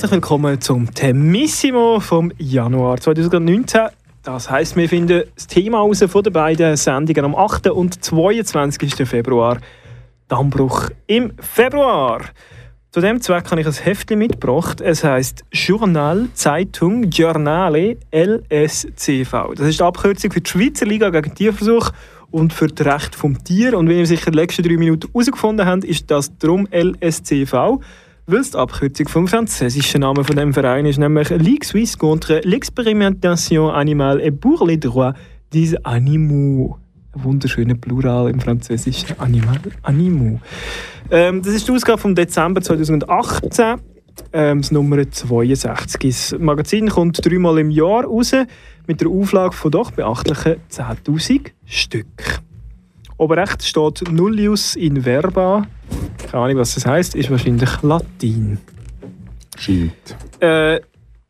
Herzlich 0.00 0.12
willkommen 0.12 0.58
zum 0.62 0.94
Temissimo 0.94 2.00
vom 2.00 2.32
Januar 2.38 2.98
2019. 2.98 3.88
Das 4.22 4.50
heisst, 4.50 4.74
wir 4.74 4.88
finden 4.88 5.24
das 5.34 5.46
Thema 5.46 5.80
raus 5.80 6.02
von 6.08 6.22
den 6.22 6.32
beiden 6.32 6.74
Sendungen 6.78 7.26
am 7.26 7.34
8. 7.34 7.66
und 7.66 8.02
22. 8.02 9.06
Februar. 9.06 9.58
Dammbruch 10.26 10.88
im 11.06 11.32
Februar. 11.38 12.22
Zu 12.92 13.02
dem 13.02 13.20
Zweck 13.20 13.50
habe 13.50 13.60
ich 13.60 13.66
ein 13.66 13.74
Heftchen 13.74 14.18
mitgebracht. 14.18 14.80
Es 14.80 15.04
heißt 15.04 15.44
Journal, 15.52 16.28
Zeitung, 16.32 17.10
Giornale, 17.10 17.98
LSCV. 18.10 19.52
Das 19.54 19.68
ist 19.68 19.80
die 19.80 19.84
Abkürzung 19.84 20.32
für 20.32 20.40
die 20.40 20.48
Schweizer 20.48 20.86
Liga 20.86 21.10
gegen 21.10 21.34
Tierversuch 21.34 21.90
und 22.30 22.54
für 22.54 22.68
das 22.68 22.86
Recht 22.86 23.14
vom 23.14 23.44
Tier. 23.44 23.76
Und 23.76 23.90
wie 23.90 23.98
ihr 23.98 24.06
sicher 24.06 24.30
den 24.30 24.38
letzten 24.38 24.62
drei 24.62 24.78
Minuten 24.78 25.08
herausgefunden 25.12 25.66
habt, 25.66 25.84
ist 25.84 26.10
das 26.10 26.38
drum 26.38 26.66
LSCV, 26.72 27.80
weil 28.30 28.42
die 28.42 28.56
Abkürzung 28.56 29.08
vom 29.08 29.28
französischen 29.28 30.02
Namen 30.02 30.24
von 30.24 30.36
dem 30.36 30.52
Verein 30.52 30.86
ist, 30.86 30.98
nämlich 30.98 31.30
Ligue 31.30 31.66
Suisse 31.66 31.98
contre 31.98 32.40
l'expérimentation 32.44 33.70
animale 33.70 34.22
et 34.22 34.30
pour 34.30 34.66
les 34.66 34.78
droits 34.78 35.14
des 35.52 35.74
animaux. 35.84 36.78
Ein 37.12 37.24
wunderschöner 37.24 37.74
Plural 37.74 38.30
im 38.30 38.40
Französischen. 38.40 39.18
Animal, 39.18 39.58
Animaux. 39.82 40.40
Ähm, 41.10 41.42
das 41.42 41.54
ist 41.54 41.66
die 41.66 41.72
Ausgabe 41.72 41.98
vom 41.98 42.14
Dezember 42.14 42.62
2018. 42.62 43.80
Ähm, 44.32 44.60
das 44.60 44.70
Nummer 44.70 45.10
62. 45.10 46.00
Das 46.00 46.38
Magazin 46.38 46.88
kommt 46.88 47.24
dreimal 47.24 47.58
im 47.58 47.70
Jahr 47.70 48.04
raus 48.04 48.32
mit 48.86 49.00
der 49.00 49.08
Auflage 49.08 49.54
von 49.54 49.72
doch 49.72 49.90
beachtlichen 49.90 50.56
10.000 50.70 51.50
Stück. 51.64 52.40
Oben 53.16 53.38
rechts 53.38 53.68
steht 53.68 54.04
Nullius 54.10 54.76
in 54.76 55.02
Verba. 55.02 55.66
Keine 56.30 56.44
Ahnung, 56.44 56.58
was 56.58 56.74
das 56.74 56.86
heißt. 56.86 57.14
Ist 57.14 57.30
wahrscheinlich 57.30 57.82
Latin. 57.82 58.58
Scheint. 59.56 59.92
Äh, 60.40 60.80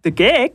der 0.04 0.12
Gag 0.12 0.52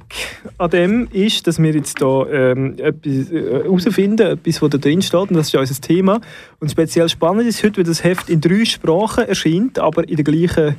an 0.57 0.69
dem 0.71 1.07
ist, 1.11 1.45
dass 1.45 1.61
wir 1.61 1.71
jetzt 1.71 1.99
hier 1.99 2.27
ähm, 2.31 2.75
etwas 2.79 3.31
äh, 3.31 3.63
herausfinden, 3.63 4.25
etwas, 4.25 4.61
was 4.61 4.69
da 4.71 4.77
drin 4.77 5.01
steht, 5.01 5.29
und 5.29 5.33
das 5.33 5.47
ist 5.47 5.53
ja 5.53 5.59
unser 5.59 5.79
Thema. 5.81 6.19
Und 6.59 6.71
speziell 6.71 7.07
spannend 7.09 7.47
ist 7.47 7.63
heute, 7.63 7.77
weil 7.77 7.83
das 7.83 8.03
Heft 8.03 8.29
in 8.29 8.41
drei 8.41 8.65
Sprachen 8.65 9.25
erscheint, 9.25 9.77
aber 9.77 10.07
in 10.07 10.15
der 10.15 10.23
gleichen, 10.23 10.75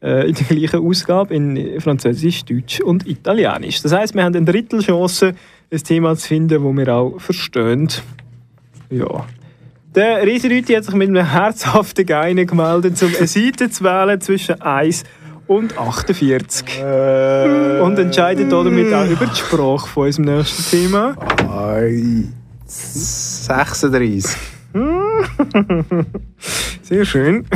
äh, 0.00 0.28
in 0.28 0.34
der 0.34 0.46
gleichen 0.46 0.80
Ausgabe, 0.80 1.34
in 1.34 1.80
Französisch, 1.80 2.44
Deutsch 2.44 2.80
und 2.80 3.06
Italienisch. 3.06 3.82
Das 3.82 3.92
heißt, 3.92 4.14
wir 4.14 4.24
haben 4.24 4.34
eine 4.34 4.46
Drittelchance, 4.46 5.34
ein 5.70 5.82
Thema 5.82 6.16
zu 6.16 6.28
finden, 6.28 6.62
das 6.64 6.76
wir 6.76 6.94
auch 6.94 7.20
verstehen. 7.20 7.88
Ja. 8.88 9.26
Der 9.96 10.22
Riesenrüti 10.26 10.74
hat 10.74 10.84
sich 10.84 10.94
mit 10.94 11.08
einem 11.08 11.24
herzhaften 11.24 12.04
Geine 12.04 12.44
gemeldet, 12.44 13.02
um 13.02 13.08
eine 13.16 13.26
Seite 13.26 13.70
zu 13.70 13.82
wählen 13.82 14.20
zwischen 14.20 14.60
1 14.60 15.04
und 15.46 15.78
48. 15.78 16.82
Und 17.80 17.98
entscheidet 17.98 18.52
damit 18.52 18.92
auch 18.92 19.06
über 19.06 19.24
die 19.24 19.34
Sprache 19.34 19.88
von 19.88 20.04
unserem 20.04 20.36
nächsten 20.36 20.70
Thema. 20.70 21.16
36. 22.66 24.36
Sehr 26.82 27.06
schön. 27.06 27.46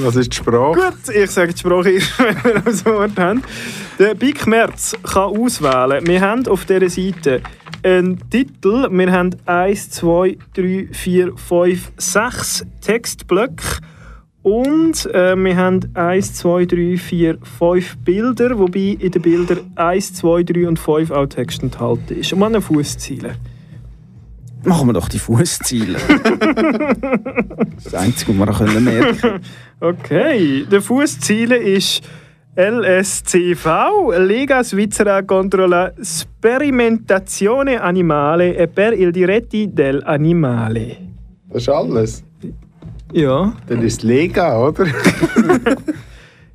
Was 0.00 0.16
ist 0.16 0.32
die 0.32 0.36
Sprache? 0.38 0.74
Gut, 0.74 1.14
ich 1.14 1.30
sage 1.30 1.52
die 1.54 1.60
Sprache 1.60 1.90
erst, 1.90 2.18
wenn 2.18 2.42
wir 2.42 2.62
das 2.64 2.84
Wort 2.84 3.16
haben. 3.16 3.44
Der 4.00 4.14
Big 4.16 4.44
Merz 4.48 4.96
kann 5.04 5.22
auswählen. 5.22 6.04
Wir 6.04 6.20
haben 6.20 6.48
auf 6.48 6.64
dieser 6.64 6.90
Seite 6.90 7.42
einen 7.82 8.18
Titel. 8.30 8.88
Wir 8.90 9.12
haben 9.12 9.36
1, 9.46 9.90
2, 9.90 10.38
3, 10.54 10.88
4, 10.92 11.36
5, 11.36 11.92
6 11.96 12.66
Textblöcke. 12.80 13.80
Und 14.42 15.06
äh, 15.12 15.34
wir 15.36 15.56
haben 15.56 15.90
1, 15.94 16.34
2, 16.34 16.66
3, 16.66 16.96
4, 16.96 17.38
5 17.58 17.96
Bilder, 17.98 18.58
wobei 18.58 18.96
in 18.98 19.10
den 19.10 19.22
Bildern 19.22 19.58
1, 19.74 20.14
2, 20.14 20.44
3 20.44 20.68
und 20.68 20.78
5 20.78 21.10
auch 21.10 21.26
Text 21.26 21.62
enthalten 21.62 22.16
ist. 22.16 22.32
Und 22.32 22.38
man 22.38 22.54
einen 22.54 22.62
Fußziele. 22.62 23.34
Machen 24.62 24.88
wir 24.88 24.92
doch 24.94 25.08
die 25.08 25.18
Fußziele. 25.18 25.98
das 27.84 27.94
Einzige, 27.94 28.38
was 28.38 28.60
wir 28.60 28.80
merken 28.80 29.18
können. 29.18 29.40
Okay, 29.80 30.64
der 30.70 30.82
Fußziele 30.82 31.56
ist 31.56 32.02
LSCV, 32.56 34.16
Lega 34.18 34.62
Svizzera 34.62 35.22
contro 35.24 35.66
la 35.66 35.92
sperimentazione 36.00 37.78
animale 37.78 38.56
e 38.56 38.66
per 38.66 38.94
il 38.94 39.10
diretti 39.10 39.70
dell'animale. 39.74 40.96
Das 41.48 41.62
ist 41.62 41.68
alles. 41.68 42.24
Ja. 43.12 43.52
Dann 43.66 43.82
ist 43.82 43.98
es 43.98 44.02
Lega, 44.02 44.58
oder? 44.58 44.86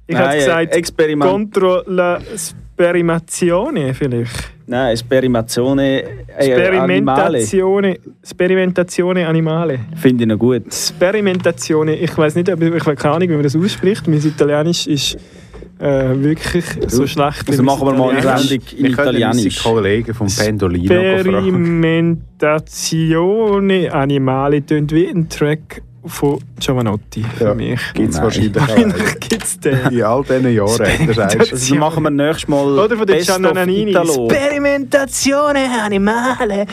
Ich 0.07 0.17
hätte 0.17 0.27
Nein, 0.27 0.39
gesagt, 0.39 0.75
Experiment- 0.75 1.31
contro 1.31 1.83
la 1.85 2.19
sperimentazione 2.35 3.93
vielleicht. 3.93 4.51
Nein, 4.65 4.97
Sperimazione 4.97 6.03
äh, 6.37 6.53
Animale. 6.77 7.41
Sperimentazione, 7.41 7.97
Sperimentazione 8.21 9.25
animale. 9.25 9.79
Finde 9.95 10.23
ich 10.23 10.27
noch 10.27 10.37
gut. 10.37 10.73
Sperimentazione, 10.73 11.95
ich 11.95 12.17
weiß 12.17 12.35
nicht, 12.35 12.49
ob 12.51 12.61
ich, 12.61 12.73
ich 12.73 12.85
habe 12.85 12.95
keine 12.95 13.15
Ahnung, 13.15 13.29
wie 13.29 13.33
man 13.33 13.43
das 13.43 13.55
ausspricht. 13.55 14.05
Mein 14.07 14.17
Italienisch 14.19 14.87
ist 14.87 15.17
äh, 15.81 16.21
wirklich 16.21 16.65
so 16.87 17.07
schlecht. 17.07 17.49
Also 17.49 17.63
machen 17.63 17.87
wir 17.87 17.93
mal 17.93 18.11
eine. 18.11 18.21
Sendung 18.21 18.67
in 18.77 18.83
Wir 18.83 18.91
Italienisch. 18.91 19.63
Kollegen 19.63 20.13
vom 20.13 20.27
Pendolino 20.27 20.93
fragen. 20.93 21.21
Sperimentazione 21.21 23.91
animale 23.91 24.63
tönt 24.65 24.91
wie 24.91 25.07
ein 25.07 25.27
Track 25.27 25.81
von 26.05 26.39
Giovanotti 26.59 27.23
für 27.23 27.43
Ja, 27.45 27.53
mich. 27.53 27.79
Gibt 27.93 28.13
es 28.13 28.21
wahrscheinlich. 28.21 28.55
Wahrscheinlich 28.59 29.19
gibt 29.19 29.43
es 29.43 29.59
den. 29.59 29.79
In 29.91 30.03
all 30.03 30.23
diesen 30.23 30.53
Jahren, 30.53 31.13
sagst. 31.13 31.51
Also 31.51 31.75
machen 31.75 32.03
wir 32.03 32.09
nächstes 32.09 32.47
Mal 32.47 32.79
Oder 32.79 32.97
von 32.97 33.05
der 33.05 33.13
Best 33.15 33.29
of 33.29 33.37
Gianna 33.37 33.53
Nannini. 33.53 33.91
Italo. 33.91 34.29
Sperimentazione 34.29 35.83
animale. 35.83 36.65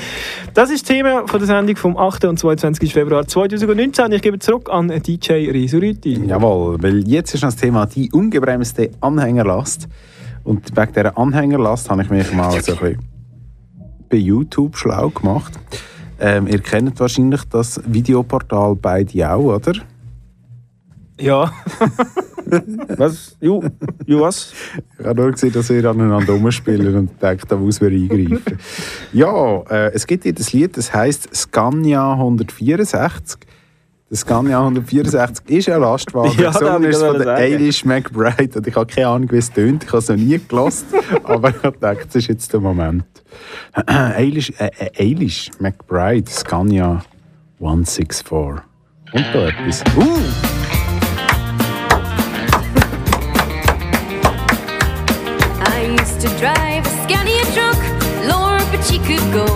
Das 0.55 0.71
ist 0.71 0.83
das 0.89 0.97
Thema 0.97 1.27
von 1.27 1.39
der 1.41 1.47
Sendung 1.47 1.77
vom 1.77 1.97
8. 1.97 2.25
und 2.25 2.39
22. 2.39 2.93
Februar 2.93 3.27
2019. 3.27 4.13
Ich 4.13 4.23
gebe 4.23 4.39
zurück 4.39 4.69
an 4.71 4.89
DJ 4.89 5.51
Risuriti. 5.51 6.15
Jawohl, 6.27 6.83
weil 6.83 7.07
jetzt 7.07 7.35
ist 7.35 7.43
das 7.43 7.57
Thema 7.57 7.87
die 7.87 8.11
ungebremste 8.11 8.91
Anhängerlast. 9.01 9.89
Und 10.45 10.75
wegen 10.77 10.93
dieser 10.93 11.19
Anhängerlast 11.19 11.91
habe 11.91 12.03
ich 12.03 12.11
mich 12.11 12.33
mal 12.33 12.51
so 12.63 12.73
ein 12.73 12.79
bisschen 12.79 12.99
bei 14.09 14.17
YouTube 14.17 14.77
schlau 14.77 15.11
gemacht. 15.11 15.53
Ähm, 16.21 16.47
ihr 16.47 16.61
kennt 16.61 16.99
wahrscheinlich 16.99 17.45
das 17.45 17.81
Videoportal 17.87 18.75
beide 18.75 19.31
auch, 19.31 19.57
oder? 19.57 19.75
Ja. 21.21 21.53
Was? 22.97 23.37
Ju, 23.41 23.63
Ju 24.07 24.21
was? 24.21 24.55
Ich 24.99 25.05
habe 25.05 25.21
nur 25.21 25.33
gesehen, 25.33 25.53
dass 25.53 25.69
wir 25.69 25.85
aneinander 25.85 26.33
rumspielen 26.33 26.95
und 26.95 27.23
denke, 27.23 27.47
da 27.47 27.57
muss 27.57 27.81
man 27.81 27.93
eingreifen. 27.93 28.59
ja, 29.13 29.61
äh, 29.69 29.93
es 29.93 30.07
gibt 30.07 30.23
hier 30.23 30.33
das 30.33 30.53
Lied, 30.55 30.77
das 30.77 30.95
heisst 30.95 31.29
Scania 31.35 32.13
164. 32.15 33.41
Der 34.11 34.17
Scania 34.17 34.59
164 34.61 35.51
ist 35.51 35.69
ein 35.69 35.83
Lastwagen. 35.83 36.33
Ja, 36.39 36.51
das 36.51 36.61
Gesungen 36.61 36.85
ist 36.85 37.03
von 37.03 37.19
der. 37.19 37.35
Eilish 37.35 37.85
McBride. 37.85 38.59
Und 38.59 38.67
ich 38.67 38.75
habe 38.75 38.87
keine 38.87 39.09
Ahnung, 39.09 39.31
wie 39.31 39.37
es 39.37 39.53
tönt. 39.53 39.85
Ich 39.85 39.89
habe 39.91 39.99
es 39.99 40.09
noch 40.09 40.17
nie 40.17 40.41
gelost. 40.49 40.87
aber 41.25 41.51
ich 41.51 41.63
habe 41.63 41.73
gedacht, 41.73 42.07
das 42.07 42.15
ist 42.17 42.29
jetzt 42.29 42.51
der 42.55 42.61
Moment. 42.61 43.05
Eilish, 43.87 44.51
äh, 44.59 44.71
äh, 44.79 45.11
Eilish 45.11 45.51
McBride, 45.59 46.31
Scania 46.31 47.03
164. 47.61 48.65
Und 49.13 49.27
da 49.35 49.49
etwas. 49.49 49.85
Uh! 49.95 50.03
I 55.67 56.01
used 56.01 56.21
to 56.23 56.29
drive 56.41 56.87
a 56.87 57.05
Scania 57.05 57.45
truck, 57.53 57.79
Lord, 58.27 58.65
but 58.73 58.83
she 58.87 58.99
could 59.01 59.21
go. 59.35 59.47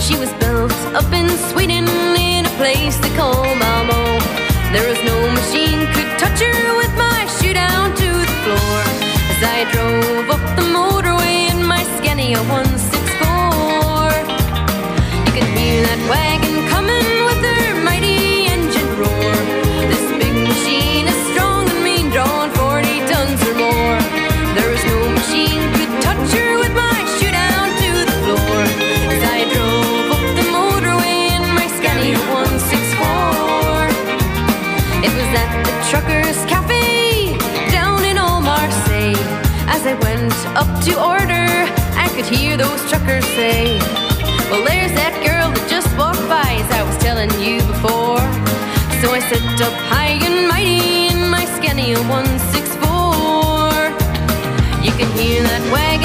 She 0.00 0.16
was 0.18 0.32
built 0.40 0.72
up 0.96 1.12
in 1.12 1.28
Sweden 1.50 1.86
place 2.56 2.96
they 2.98 3.14
call 3.14 3.44
Malmo. 3.56 4.18
There 4.72 4.88
was 4.88 4.98
no 5.04 5.16
machine 5.30 5.86
could 5.92 6.18
touch 6.18 6.40
her 6.40 6.76
with 6.76 6.92
my 6.96 7.26
shoe 7.36 7.52
down 7.52 7.94
to 7.94 8.08
the 8.30 8.36
floor. 8.44 8.80
As 9.32 9.40
I 9.56 9.64
drove 9.72 10.30
up 10.30 10.40
the 10.56 10.62
motorway 10.62 11.50
in 11.52 11.62
my 11.64 11.82
Scania 11.96 12.38
164, 12.38 12.48
you 15.24 15.32
could 15.36 15.48
hear 15.56 15.82
that 15.88 16.00
wagon 16.08 16.56
up 40.56 40.82
to 40.82 40.96
order, 40.96 41.68
I 42.00 42.08
could 42.16 42.24
hear 42.24 42.56
those 42.56 42.80
truckers 42.88 43.26
say, 43.36 43.78
Well, 44.48 44.64
there's 44.64 44.92
that 44.96 45.12
girl 45.20 45.52
that 45.52 45.66
just 45.68 45.92
walked 46.00 46.24
by, 46.32 46.48
as 46.64 46.70
I 46.72 46.80
was 46.80 46.96
telling 46.96 47.28
you 47.44 47.60
before. 47.60 48.24
So 49.04 49.12
I 49.12 49.20
sit 49.28 49.44
up 49.60 49.76
high 49.92 50.16
and 50.16 50.48
mighty 50.48 51.12
in 51.12 51.28
my 51.28 51.44
Scania 51.44 52.00
164. 52.08 52.80
You 54.80 54.92
can 54.96 55.12
hear 55.20 55.44
that 55.44 55.60
wagon 55.68 55.95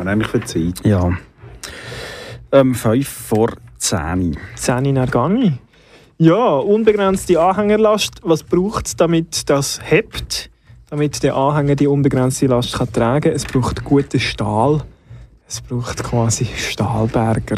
haben 0.00 0.06
wir 0.06 0.12
eigentlich 0.12 0.28
für 0.28 0.40
Zeit? 0.40 0.84
Ja. 0.84 1.12
Ähm, 2.52 2.74
5 2.74 3.08
vor 3.08 3.50
10. 3.78 4.36
10 4.56 4.84
in 4.84 4.98
Argani. 4.98 5.58
Ja, 6.18 6.56
unbegrenzte 6.56 7.40
Anhängerlast. 7.40 8.20
Was 8.22 8.42
braucht 8.42 8.86
es, 8.86 8.96
damit 8.96 9.48
das 9.48 9.80
hebt? 9.82 10.50
Damit 10.90 11.22
der 11.22 11.36
Anhänger 11.36 11.76
die 11.76 11.86
unbegrenzte 11.86 12.46
Last 12.46 12.74
kann 12.74 12.92
tragen 12.92 13.20
kann? 13.22 13.32
Es 13.32 13.44
braucht 13.44 13.84
guten 13.84 14.20
Stahl. 14.20 14.82
Es 15.46 15.60
braucht 15.60 16.02
quasi 16.02 16.44
Stahlberger. 16.44 17.56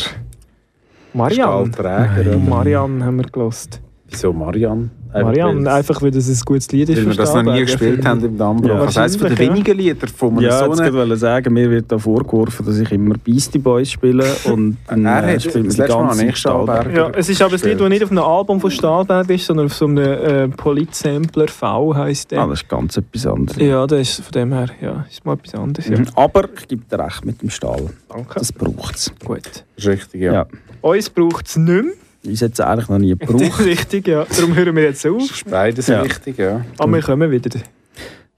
Marianne. 1.12 1.72
Stahlträger, 1.72 2.30
oder? 2.30 2.38
Marianne 2.38 3.05
haben 3.05 3.16
wir 3.16 3.24
gelost. 3.24 3.80
Wieso 4.09 4.32
Marianne? 4.32 4.90
Marianne, 5.13 5.71
einfach 5.73 6.01
weil 6.03 6.11
das 6.11 6.29
ein 6.29 6.41
gutes 6.45 6.71
Lied 6.73 6.89
ist 6.89 6.99
Weil 6.99 7.07
wir 7.07 7.15
das 7.15 7.35
noch 7.35 7.43
nie 7.43 7.61
gespielt 7.61 8.05
haben 8.07 8.21
ich. 8.21 8.27
im 8.27 8.39
Dammbruch. 8.39 8.69
Ja, 8.69 8.85
das 8.85 8.97
heisst, 8.97 9.19
von 9.19 9.29
den 9.29 9.39
wenigen 9.39 9.77
Liedern 9.77 10.09
von 10.09 10.39
Ja, 10.41 10.59
so 10.65 10.73
einen... 10.73 10.93
wollte 10.95 11.15
ich 11.15 11.21
sagen, 11.21 11.53
mir 11.53 11.71
wird 11.71 11.91
da 11.91 11.99
vorgeworfen, 11.99 12.65
dass 12.65 12.79
ich 12.79 12.91
immer 12.93 13.15
Beastie 13.23 13.59
Boys 13.59 13.91
spiele 13.91 14.25
und 14.45 14.77
dann 14.87 15.05
Er 15.05 15.29
äh, 15.29 15.35
hat 15.35 15.43
spielt 15.43 15.57
man 15.57 15.65
das 15.65 15.75
die 15.75 15.81
letzte 15.83 15.97
Mal 15.97 16.07
ganze 16.07 16.25
nicht 16.25 16.39
Stahlberger. 16.39 16.91
Ja, 16.93 17.11
es 17.15 17.29
ist 17.29 17.43
aber 17.43 17.55
ein 17.55 17.61
Lied, 17.63 17.81
das 17.81 17.89
nicht 17.89 18.05
auf 18.05 18.11
einem 18.11 18.23
Album 18.23 18.61
von 18.61 18.71
Stahlberg 18.71 19.31
ist, 19.31 19.47
sondern 19.47 19.67
auf 19.67 19.75
so 19.75 19.87
einem 19.87 19.99
äh, 19.99 20.49
Polit-Sampler 20.49 21.49
V 21.49 21.95
heisst 21.95 22.31
der. 22.31 22.41
Ah, 22.41 22.47
das 22.47 22.63
ist 22.63 22.69
ganz 22.69 22.97
etwas 22.97 23.27
anderes. 23.27 23.61
Ja, 23.61 23.87
das 23.87 24.01
ist 24.01 24.21
von 24.23 24.33
dem 24.33 24.53
her, 24.53 24.69
ja, 24.81 25.05
ist 25.11 25.25
mal 25.25 25.35
etwas 25.35 25.55
anderes. 25.55 25.89
Ja. 25.89 25.99
Mhm. 25.99 26.07
Aber 26.15 26.49
ich 26.57 26.69
gebe 26.69 26.83
dir 26.91 26.99
recht 27.05 27.25
mit 27.25 27.43
dem 27.43 27.51
Stahl. 27.51 27.91
Danke. 28.09 28.39
Das 28.39 28.53
braucht 28.53 28.97
es. 28.97 29.13
Gut. 29.25 29.41
Das 29.45 29.85
ist 29.85 29.87
richtig, 29.89 30.23
ja. 30.23 30.33
Ja. 30.33 30.47
Uns 30.81 31.11
braucht 31.11 31.47
es 31.47 31.57
nicht 31.57 31.85
mehr. 31.85 31.93
Hätte 32.25 32.47
es 32.47 32.61
eigentlich 32.61 32.89
noch 32.89 32.99
nie 32.99 33.14
Das 33.16 33.29
ist 33.29 33.37
gebraucht. 33.39 33.61
richtig, 33.64 34.09
ja. 34.09 34.25
Darum 34.37 34.55
hören 34.55 34.77
wir 34.77 34.85
jetzt 34.85 35.07
auf. 35.07 35.23
ist 35.23 35.49
beides 35.51 35.87
Ja. 35.89 36.03
richtig, 36.03 36.39
ja. 36.39 36.64
Aber 36.79 36.93
wir 36.93 37.03
kommen 37.03 37.31
wieder. 37.31 37.61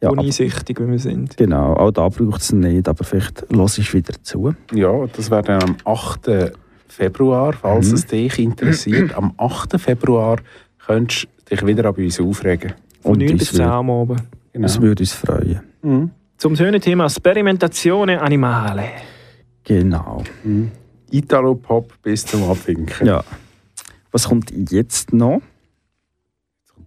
Ja, 0.01 0.11
Uneinsichtig, 0.11 0.79
wie 0.81 0.89
wir 0.91 0.99
sind. 0.99 1.37
Genau, 1.37 1.75
auch 1.75 1.91
da 1.91 2.09
braucht 2.09 2.41
es 2.43 2.53
nicht, 2.53 2.89
aber 2.89 3.05
vielleicht 3.05 3.45
lass 3.51 3.79
ich 3.79 3.93
wieder 3.95 4.13
zu. 4.23 4.55
Ja, 4.73 5.07
das 5.17 5.31
wäre 5.31 5.43
dann 5.43 5.63
am 5.63 5.77
8. 5.85 6.53
Februar, 6.89 7.53
falls 7.55 7.89
Mhm. 7.89 7.95
es 7.95 8.07
dich 8.07 8.39
interessiert. 8.39 9.15
Am 9.15 9.33
8. 9.39 9.79
Februar 9.81 10.39
könntest 10.85 11.25
du 11.49 11.55
dich 11.57 11.67
wieder 11.67 11.87
an 11.89 11.95
uns 11.95 12.21
aufregen. 12.21 12.75
Von 13.03 13.13
Und 13.13 13.19
9 13.21 13.31
uns 13.33 13.39
bis 13.41 13.49
10 13.51 13.59
würde- 13.61 13.71
am 13.73 13.91
Abend. 13.91 14.23
Genau. 14.53 14.63
Das 14.67 14.81
würde 14.81 15.03
uns 15.03 15.13
freuen. 15.13 15.61
Mhm. 15.83 16.11
Zum 16.37 16.57
schönen 16.57 16.81
Thema 16.81 17.09
Sperimentazione 17.09 18.21
Animale. 18.21 18.85
Genau. 19.65 20.23
Mhm. 20.43 20.71
Italo-Pop 21.11 21.93
bis 22.03 22.27
zum 22.27 22.43
Abwinken. 22.51 23.07
Ja. 23.07 23.23
Was 24.15 24.29
kommt 24.29 24.53
jetzt 24.71 25.13
noch? 25.13 25.43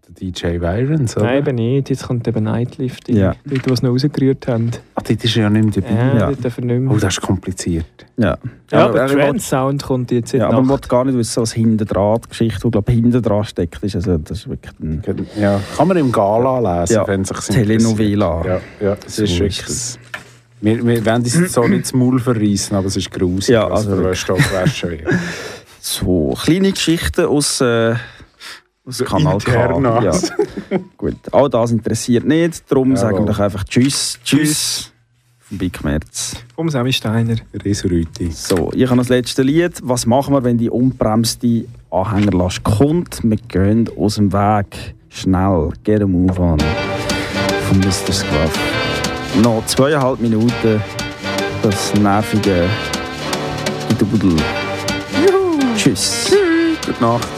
Der 0.07 0.13
DJ 0.31 0.61
Virons, 0.61 1.17
oder? 1.17 1.25
Nein, 1.25 1.37
eben 1.39 1.55
nicht. 1.55 1.89
Jetzt 1.89 2.07
kommt 2.07 2.25
eben 2.25 2.45
Nightlifting. 2.45 3.17
Ja. 3.17 3.35
Leute, 3.43 3.61
die 3.63 3.71
es 3.73 3.81
noch 3.81 3.89
rausgerührt 3.91 4.47
haben. 4.47 4.71
Ach, 4.95 5.01
dort 5.03 5.21
ist 5.21 5.35
ja 5.35 5.49
nicht 5.49 5.75
mehr 5.75 5.83
dabei. 5.83 6.17
Ja, 6.17 6.29
Ja. 6.29 6.31
dürfen 6.31 6.67
nicht 6.67 6.77
Oh, 6.77 6.79
mehr. 6.93 6.97
das 7.01 7.15
ist 7.15 7.21
kompliziert. 7.21 8.05
Ja. 8.15 8.37
Ja, 8.71 8.85
aber 8.85 9.01
er 9.01 9.09
will- 9.09 9.17
Trance-Sound 9.17 9.83
kommt 9.83 10.11
jetzt 10.11 10.33
in 10.33 10.39
Ja, 10.39 10.47
die 10.47 10.53
aber 10.53 10.61
man 10.63 10.79
will 10.79 10.87
gar 10.87 11.03
nicht 11.03 11.17
wissen, 11.17 11.41
was 11.41 11.51
hinten 11.51 11.85
dran, 11.85 12.21
die 12.23 12.29
Geschichte, 12.29 12.61
die 12.63 12.71
glaube 12.71 12.91
hinten 12.93 13.21
dran 13.21 13.43
steckt, 13.43 13.83
ist. 13.83 13.95
Also, 13.97 14.17
das 14.17 14.39
ist 14.39 14.47
wirklich 14.49 14.73
ein 14.79 15.03
Ja, 15.37 15.59
kann 15.75 15.87
man 15.89 15.97
im 15.97 16.09
Gala 16.13 16.79
lesen, 16.81 16.93
Ja, 16.93 17.05
wenn 17.07 17.21
es 17.23 17.27
sich 17.27 17.39
Telenovela. 17.53 18.45
Ja, 18.45 18.61
ja, 18.79 18.97
es 19.05 19.17
So 19.17 19.23
ist 19.23 19.37
wirklich... 19.39 19.99
Wir, 20.61 20.83
wir 20.87 21.05
wollen 21.05 21.15
uns 21.21 21.35
jetzt 21.37 21.53
so 21.53 21.67
nicht 21.67 21.83
das 21.83 21.93
Maul 21.93 22.17
verreissen, 22.19 22.75
aber 22.77 22.87
es 22.87 22.95
ist 22.95 23.11
gruselig, 23.11 23.49
Ja, 23.49 23.69
was 23.69 23.85
also 23.85 23.97
für 23.97 24.03
wirklich. 24.05 24.51
Wäsche. 24.53 24.99
So, 25.79 26.35
kleine 26.43 26.71
Geschichten 26.71 27.25
aus, 27.25 27.61
äh, 27.61 27.95
aus 28.85 29.03
Kanal 29.05 29.37
K. 29.39 30.01
Ja. 30.03 30.11
Gut, 30.97 31.15
all 31.31 31.49
das 31.49 31.71
interessiert 31.71 32.25
nicht, 32.25 32.63
darum 32.69 32.89
Jawohl. 32.89 32.97
sagen 32.97 33.17
wir 33.19 33.25
doch 33.25 33.39
einfach 33.39 33.63
Tschüss, 33.63 34.19
Tschüss, 34.23 34.91
vom 35.39 35.57
Big 35.57 35.83
Merz. 35.83 36.35
Um 36.55 36.69
Sammy 36.69 36.91
Steiner. 36.91 37.35
Resurüti. 37.53 38.31
So, 38.31 38.71
ich 38.73 38.87
habe 38.89 38.97
das 38.97 39.09
letzte 39.09 39.43
Lied. 39.43 39.79
Was 39.83 40.05
machen 40.05 40.33
wir, 40.33 40.43
wenn 40.43 40.57
die 40.57 40.69
unbremste 40.69 41.65
Anhängerlast 41.89 42.63
kommt? 42.63 43.19
Wir 43.23 43.37
gehen 43.37 43.89
aus 43.97 44.15
dem 44.15 44.33
Weg. 44.33 44.95
Schnell, 45.09 45.71
get 45.83 46.01
a 46.01 46.05
move 46.07 46.39
on. 46.39 46.57
Von 47.67 47.79
Mr. 47.79 48.11
Scruff. 48.11 48.59
noch 49.41 49.65
zweieinhalb 49.65 50.19
Minuten 50.19 50.81
das 51.61 51.93
nervige 51.95 52.67
Dudel. 53.97 54.35
Tschüss. 55.77 56.31
Gute 56.85 57.01
Nacht. 57.01 57.36